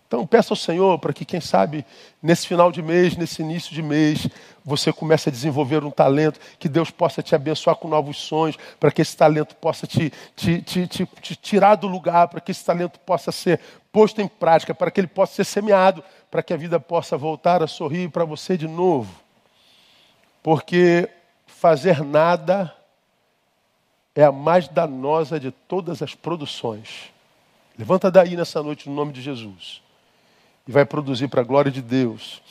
Então 0.09 0.25
peça 0.25 0.53
ao 0.53 0.57
Senhor 0.57 0.97
para 0.97 1.13
que, 1.13 1.23
quem 1.23 1.39
sabe, 1.39 1.85
nesse 2.19 2.47
final 2.47 2.71
de 2.71 2.81
mês, 2.81 3.15
nesse 3.15 3.43
início 3.43 3.75
de 3.75 3.83
mês, 3.83 4.27
você 4.65 4.91
comece 4.91 5.29
a 5.29 5.31
desenvolver 5.31 5.83
um 5.83 5.91
talento, 5.91 6.39
que 6.57 6.67
Deus 6.67 6.89
possa 6.89 7.21
te 7.21 7.35
abençoar 7.35 7.75
com 7.75 7.87
novos 7.87 8.17
sonhos, 8.17 8.57
para 8.79 8.89
que 8.89 9.03
esse 9.03 9.15
talento 9.15 9.55
possa 9.57 9.85
te, 9.85 10.11
te, 10.35 10.63
te, 10.63 10.87
te, 10.87 11.35
tirar 11.35 11.75
do 11.75 11.87
lugar, 11.87 12.27
para 12.27 12.41
que 12.41 12.49
esse 12.49 12.65
talento 12.65 12.99
possa 13.01 13.31
ser 13.31 13.59
posto 13.91 14.19
em 14.19 14.27
prática, 14.27 14.73
para 14.73 14.89
que 14.89 14.99
ele 14.99 15.05
possa 15.05 15.35
ser 15.35 15.43
semeado, 15.43 16.03
para 16.31 16.41
que 16.41 16.55
a 16.55 16.57
vida 16.57 16.79
possa 16.79 17.15
voltar 17.15 17.61
a 17.61 17.67
sorrir 17.67 18.09
para 18.09 18.25
você 18.25 18.57
de 18.57 18.67
novo. 18.67 19.13
Porque 20.41 21.07
fazer 21.45 22.03
nada 22.03 22.73
é 24.15 24.23
a 24.23 24.31
mais 24.31 24.67
danosa 24.67 25.39
de 25.39 25.51
todas 25.51 26.01
as 26.01 26.15
produções. 26.15 27.11
Levanta 27.77 28.09
daí 28.09 28.35
nessa 28.35 28.63
noite 28.63 28.89
no 28.89 28.95
nome 28.95 29.13
de 29.13 29.21
Jesus 29.21 29.87
e 30.69 30.71
vai 30.71 30.85
produzir 30.85 31.27
para 31.27 31.41
a 31.41 31.43
glória 31.43 31.71
de 31.71 31.81
Deus, 31.81 32.43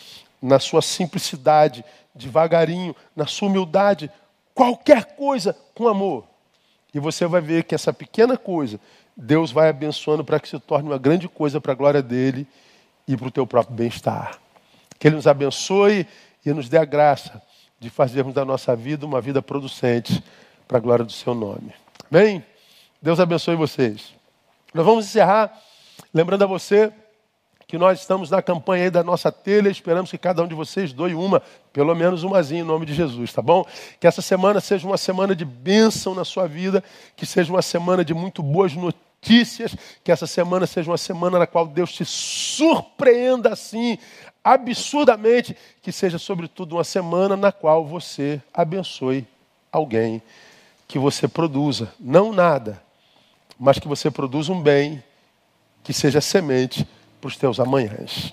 na 0.43 0.59
sua 0.59 0.83
simplicidade, 0.83 1.85
devagarinho, 2.13 2.93
na 3.15 3.29
sua 3.29 3.47
humildade, 3.47 4.11
qualquer 4.53 5.15
coisa 5.15 5.57
com 5.73 5.87
amor. 5.87 6.25
E 6.93 6.99
você 6.99 7.29
vai 7.29 7.41
ver 7.41 7.63
que 7.63 7.77
essa 7.77 7.93
pequena 7.93 8.37
coisa, 8.37 8.81
Deus 9.17 9.53
vai 9.53 9.69
abençoando 9.69 10.25
para 10.25 10.41
que 10.41 10.49
se 10.49 10.59
torne 10.59 10.89
uma 10.89 10.99
grande 10.99 11.29
coisa 11.29 11.61
para 11.61 11.71
a 11.71 11.77
glória 11.77 12.03
dele 12.03 12.45
e 13.07 13.17
para 13.17 13.29
o 13.29 13.31
teu 13.31 13.47
próprio 13.47 13.77
bem-estar. 13.77 14.37
Que 14.99 15.07
Ele 15.07 15.15
nos 15.15 15.29
abençoe 15.29 16.05
e 16.45 16.53
nos 16.53 16.69
dê 16.69 16.77
a 16.77 16.85
graça 16.85 17.41
de 17.79 17.89
fazermos 17.89 18.35
da 18.35 18.45
nossa 18.45 18.75
vida 18.75 19.07
uma 19.07 19.21
vida 19.21 19.41
producente 19.41 20.25
para 20.67 20.79
a 20.79 20.81
glória 20.81 21.05
do 21.05 21.13
seu 21.13 21.37
nome. 21.37 21.73
Bem, 22.11 22.45
Deus 23.01 23.21
abençoe 23.21 23.55
vocês. 23.55 24.13
Nós 24.75 24.85
vamos 24.85 25.07
encerrar 25.07 25.57
lembrando 26.13 26.43
a 26.43 26.47
você 26.49 26.93
que 27.69 27.77
nós 27.77 28.01
estamos 28.01 28.31
na 28.31 28.41
campanha 28.41 28.85
aí 28.85 28.91
da 28.91 29.05
nossa 29.05 29.31
telha, 29.31 29.69
esperamos 29.69 30.11
que 30.11 30.17
cada 30.17 30.43
um 30.43 30.49
de 30.49 30.55
vocês 30.55 30.91
doe 30.91 31.15
uma, 31.15 31.43
pelo 31.71 31.95
menos 31.95 32.23
umazinha 32.23 32.63
em 32.63 32.65
nome 32.65 32.87
de 32.87 32.95
Jesus, 32.95 33.31
tá 33.31 33.43
bom? 33.43 33.63
Que 34.01 34.07
essa 34.07 34.23
semana 34.23 34.59
seja 34.59 34.87
uma 34.87 34.97
semana 34.97 35.37
de 35.37 35.45
bênção 35.45 36.15
na 36.15 36.25
sua 36.25 36.49
vida, 36.49 36.83
que 37.15 37.27
seja 37.27 37.53
uma 37.53 37.61
semana 37.61 38.03
de 38.03 38.15
muito 38.15 38.43
boas 38.43 38.73
notícias, 38.73 39.77
que 40.03 40.11
essa 40.11 40.27
semana 40.27 40.67
seja 40.67 40.91
uma 40.91 40.97
semana 40.97 41.39
na 41.39 41.47
qual 41.47 41.67
Deus 41.67 41.93
te 41.93 42.07
surpreenda 42.07 43.53
assim, 43.53 43.99
absurdamente, 44.43 45.55
que 45.83 45.93
seja 45.93 46.19
sobretudo 46.19 46.77
uma 46.77 46.85
semana 46.85 47.37
na 47.37 47.53
qual 47.53 47.85
você 47.85 48.41
abençoe 48.55 49.27
alguém, 49.71 50.23
que 50.87 50.99
você 50.99 51.29
produza, 51.29 51.93
não 52.01 52.33
nada, 52.33 52.83
mas 53.61 53.79
que 53.79 53.87
você 53.87 54.11
produza 54.11 54.51
um 54.55 54.63
bem 54.63 55.05
que 55.85 55.93
seja 55.93 56.23
semente 56.23 56.89
para 57.21 57.29
os 57.29 57.37
teus 57.37 57.61
amanhãs. 57.61 58.33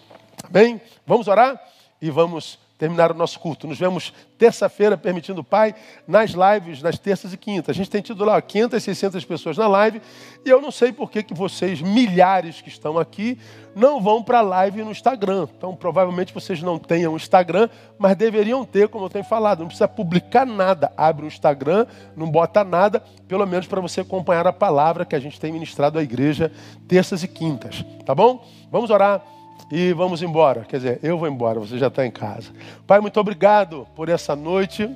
Bem, 0.50 0.82
vamos 1.06 1.28
orar 1.28 1.62
e 2.02 2.10
vamos 2.10 2.60
terminar 2.78 3.12
o 3.12 3.16
nosso 3.16 3.40
culto. 3.40 3.68
Nos 3.68 3.80
vemos 3.80 4.14
terça-feira, 4.38 4.98
permitindo 4.98 5.42
o 5.42 5.44
Pai, 5.44 5.74
nas 6.08 6.32
lives, 6.32 6.82
nas 6.82 7.00
terças 7.00 7.32
e 7.34 7.38
quintas. 7.38 7.70
A 7.70 7.78
gente 7.78 7.90
tem 7.90 8.02
tido 8.02 8.26
lá 8.26 8.42
500, 8.42 8.84
600 8.84 9.26
pessoas 9.26 9.58
na 9.58 9.68
live 9.68 10.02
e 10.46 10.50
eu 10.50 10.62
não 10.62 10.72
sei 10.72 10.92
por 10.92 11.10
que, 11.10 11.24
que 11.24 11.34
vocês, 11.34 11.82
milhares 11.82 12.62
que 12.62 12.68
estão 12.68 12.98
aqui, 12.98 13.40
não 13.74 14.02
vão 14.02 14.22
para 14.22 14.40
a 14.40 14.42
live 14.42 14.84
no 14.84 14.92
Instagram. 14.92 15.48
Então, 15.58 15.76
provavelmente 15.76 16.34
vocês 16.34 16.62
não 16.62 16.78
tenham 16.78 17.16
Instagram, 17.16 17.70
mas 17.98 18.16
deveriam 18.16 18.66
ter, 18.66 18.90
como 18.90 19.06
eu 19.06 19.10
tenho 19.10 19.26
falado. 19.26 19.60
Não 19.60 19.68
precisa 19.68 19.88
publicar 19.88 20.46
nada. 20.46 20.92
Abre 20.98 21.26
o 21.26 21.28
Instagram, 21.28 21.86
não 22.16 22.30
bota 22.30 22.64
nada, 22.64 23.02
pelo 23.28 23.46
menos 23.46 23.68
para 23.68 23.80
você 23.80 24.02
acompanhar 24.02 24.48
a 24.48 24.54
palavra 24.54 25.06
que 25.06 25.16
a 25.16 25.20
gente 25.20 25.40
tem 25.40 25.52
ministrado 25.52 25.98
à 25.98 26.04
igreja 26.04 26.52
terças 26.88 27.24
e 27.24 27.28
quintas. 27.28 27.84
Tá 28.06 28.14
bom? 28.14 28.46
Vamos 28.70 28.90
orar 28.90 29.35
e 29.72 29.94
vamos 29.94 30.22
embora. 30.22 30.62
Quer 30.62 30.78
dizer, 30.78 31.00
eu 31.02 31.18
vou 31.18 31.28
embora, 31.28 31.60
você 31.60 31.78
já 31.78 31.88
está 31.88 32.06
em 32.06 32.12
casa. 32.12 32.52
Pai, 32.86 33.00
muito 33.00 33.20
obrigado 33.20 33.88
por 33.96 34.10
essa 34.10 34.36
noite. 34.36 34.90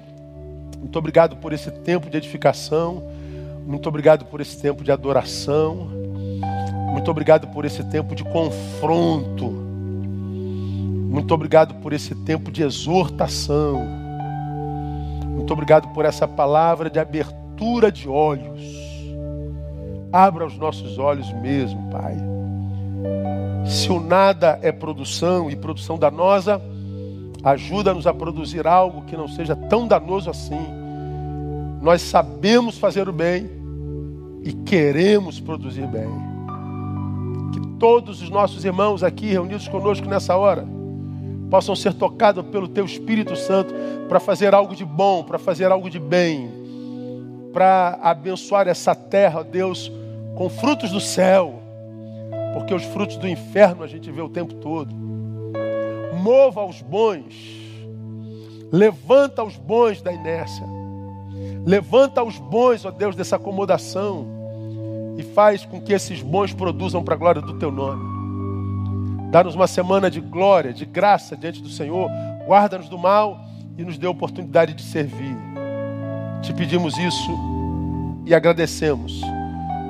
Muito 0.77 0.97
obrigado 0.97 1.37
por 1.37 1.51
esse 1.53 1.71
tempo 1.71 2.09
de 2.09 2.17
edificação. 2.17 3.03
Muito 3.65 3.89
obrigado 3.89 4.25
por 4.25 4.41
esse 4.41 4.61
tempo 4.61 4.83
de 4.83 4.91
adoração. 4.91 5.89
Muito 6.91 7.09
obrigado 7.09 7.47
por 7.47 7.65
esse 7.65 7.83
tempo 7.83 8.15
de 8.15 8.23
confronto. 8.23 9.49
Muito 9.49 11.33
obrigado 11.33 11.75
por 11.75 11.91
esse 11.91 12.13
tempo 12.15 12.51
de 12.51 12.63
exortação. 12.63 13.85
Muito 15.25 15.51
obrigado 15.51 15.87
por 15.89 16.05
essa 16.05 16.27
palavra 16.27 16.89
de 16.89 16.99
abertura 16.99 17.91
de 17.91 18.07
olhos. 18.07 18.61
Abra 20.11 20.45
os 20.45 20.57
nossos 20.57 20.97
olhos 20.97 21.31
mesmo, 21.33 21.89
Pai 21.89 22.38
se 23.69 23.91
o 23.91 23.99
nada 23.99 24.59
é 24.63 24.71
produção 24.71 25.49
e 25.49 25.55
produção 25.55 25.97
danosa, 25.97 26.59
ajuda-nos 27.43 28.07
a 28.07 28.13
produzir 28.13 28.65
algo 28.65 29.03
que 29.03 29.15
não 29.15 29.27
seja 29.27 29.55
tão 29.55 29.87
danoso 29.87 30.29
assim. 30.29 30.59
Nós 31.81 32.01
sabemos 32.01 32.77
fazer 32.77 33.07
o 33.07 33.13
bem 33.13 33.49
e 34.43 34.51
queremos 34.53 35.39
produzir 35.39 35.85
bem. 35.85 36.09
Que 37.53 37.59
todos 37.77 38.21
os 38.21 38.29
nossos 38.29 38.65
irmãos 38.65 39.03
aqui 39.03 39.27
reunidos 39.27 39.67
conosco 39.67 40.07
nessa 40.07 40.35
hora 40.35 40.65
possam 41.49 41.75
ser 41.75 41.93
tocados 41.93 42.45
pelo 42.47 42.67
Teu 42.67 42.85
Espírito 42.85 43.35
Santo 43.35 43.73
para 44.07 44.19
fazer 44.19 44.53
algo 44.53 44.75
de 44.75 44.83
bom, 44.83 45.23
para 45.23 45.37
fazer 45.37 45.71
algo 45.71 45.89
de 45.89 45.99
bem, 45.99 46.49
para 47.53 47.99
abençoar 48.01 48.67
essa 48.67 48.95
terra, 48.95 49.43
Deus, 49.43 49.91
com 50.35 50.49
frutos 50.49 50.91
do 50.91 50.99
céu 50.99 51.58
porque 52.53 52.73
os 52.73 52.83
frutos 52.83 53.17
do 53.17 53.27
inferno 53.27 53.83
a 53.83 53.87
gente 53.87 54.11
vê 54.11 54.21
o 54.21 54.29
tempo 54.29 54.55
todo. 54.55 54.93
Mova 56.21 56.65
os 56.65 56.81
bons, 56.81 57.35
levanta 58.71 59.43
os 59.43 59.55
bons 59.55 60.01
da 60.01 60.11
inércia, 60.11 60.65
levanta 61.65 62.23
os 62.23 62.37
bons, 62.37 62.85
ó 62.85 62.91
Deus, 62.91 63.15
dessa 63.15 63.37
acomodação 63.37 64.27
e 65.17 65.23
faz 65.23 65.65
com 65.65 65.81
que 65.81 65.93
esses 65.93 66.21
bons 66.21 66.53
produzam 66.53 67.03
para 67.03 67.15
a 67.15 67.17
glória 67.17 67.41
do 67.41 67.57
teu 67.57 67.71
nome. 67.71 68.19
Dá-nos 69.31 69.53
uma 69.53 69.67
semana 69.67 70.09
de 70.09 70.19
glória, 70.19 70.73
de 70.73 70.85
graça 70.85 71.37
diante 71.37 71.61
do 71.61 71.69
Senhor, 71.69 72.09
guarda-nos 72.47 72.89
do 72.89 72.97
mal 72.97 73.39
e 73.77 73.83
nos 73.83 73.97
dê 73.97 74.07
a 74.07 74.09
oportunidade 74.09 74.73
de 74.73 74.81
servir. 74.81 75.37
Te 76.41 76.53
pedimos 76.53 76.97
isso 76.97 77.31
e 78.25 78.33
agradecemos 78.33 79.21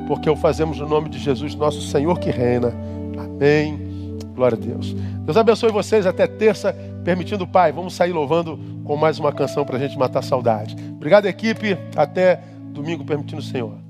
porque 0.09 0.27
o 0.27 0.35
fazemos 0.35 0.79
no 0.79 0.89
nome 0.89 1.07
de 1.07 1.19
Jesus, 1.19 1.53
nosso 1.53 1.83
Senhor 1.83 2.19
que 2.19 2.31
reina. 2.31 2.73
Amém. 3.15 4.17
Glória 4.33 4.57
a 4.57 4.59
Deus. 4.59 4.93
Deus 4.93 5.37
abençoe 5.37 5.71
vocês 5.71 6.07
até 6.07 6.25
terça, 6.25 6.73
permitindo 7.05 7.43
o 7.43 7.47
Pai. 7.47 7.71
Vamos 7.71 7.93
sair 7.93 8.11
louvando 8.11 8.59
com 8.83 8.97
mais 8.97 9.19
uma 9.19 9.31
canção 9.31 9.63
para 9.63 9.77
a 9.77 9.79
gente 9.79 9.99
matar 9.99 10.19
a 10.19 10.23
saudade. 10.23 10.75
Obrigado, 10.93 11.27
equipe. 11.27 11.77
Até 11.95 12.41
domingo, 12.71 13.05
permitindo 13.05 13.39
o 13.39 13.45
Senhor. 13.45 13.88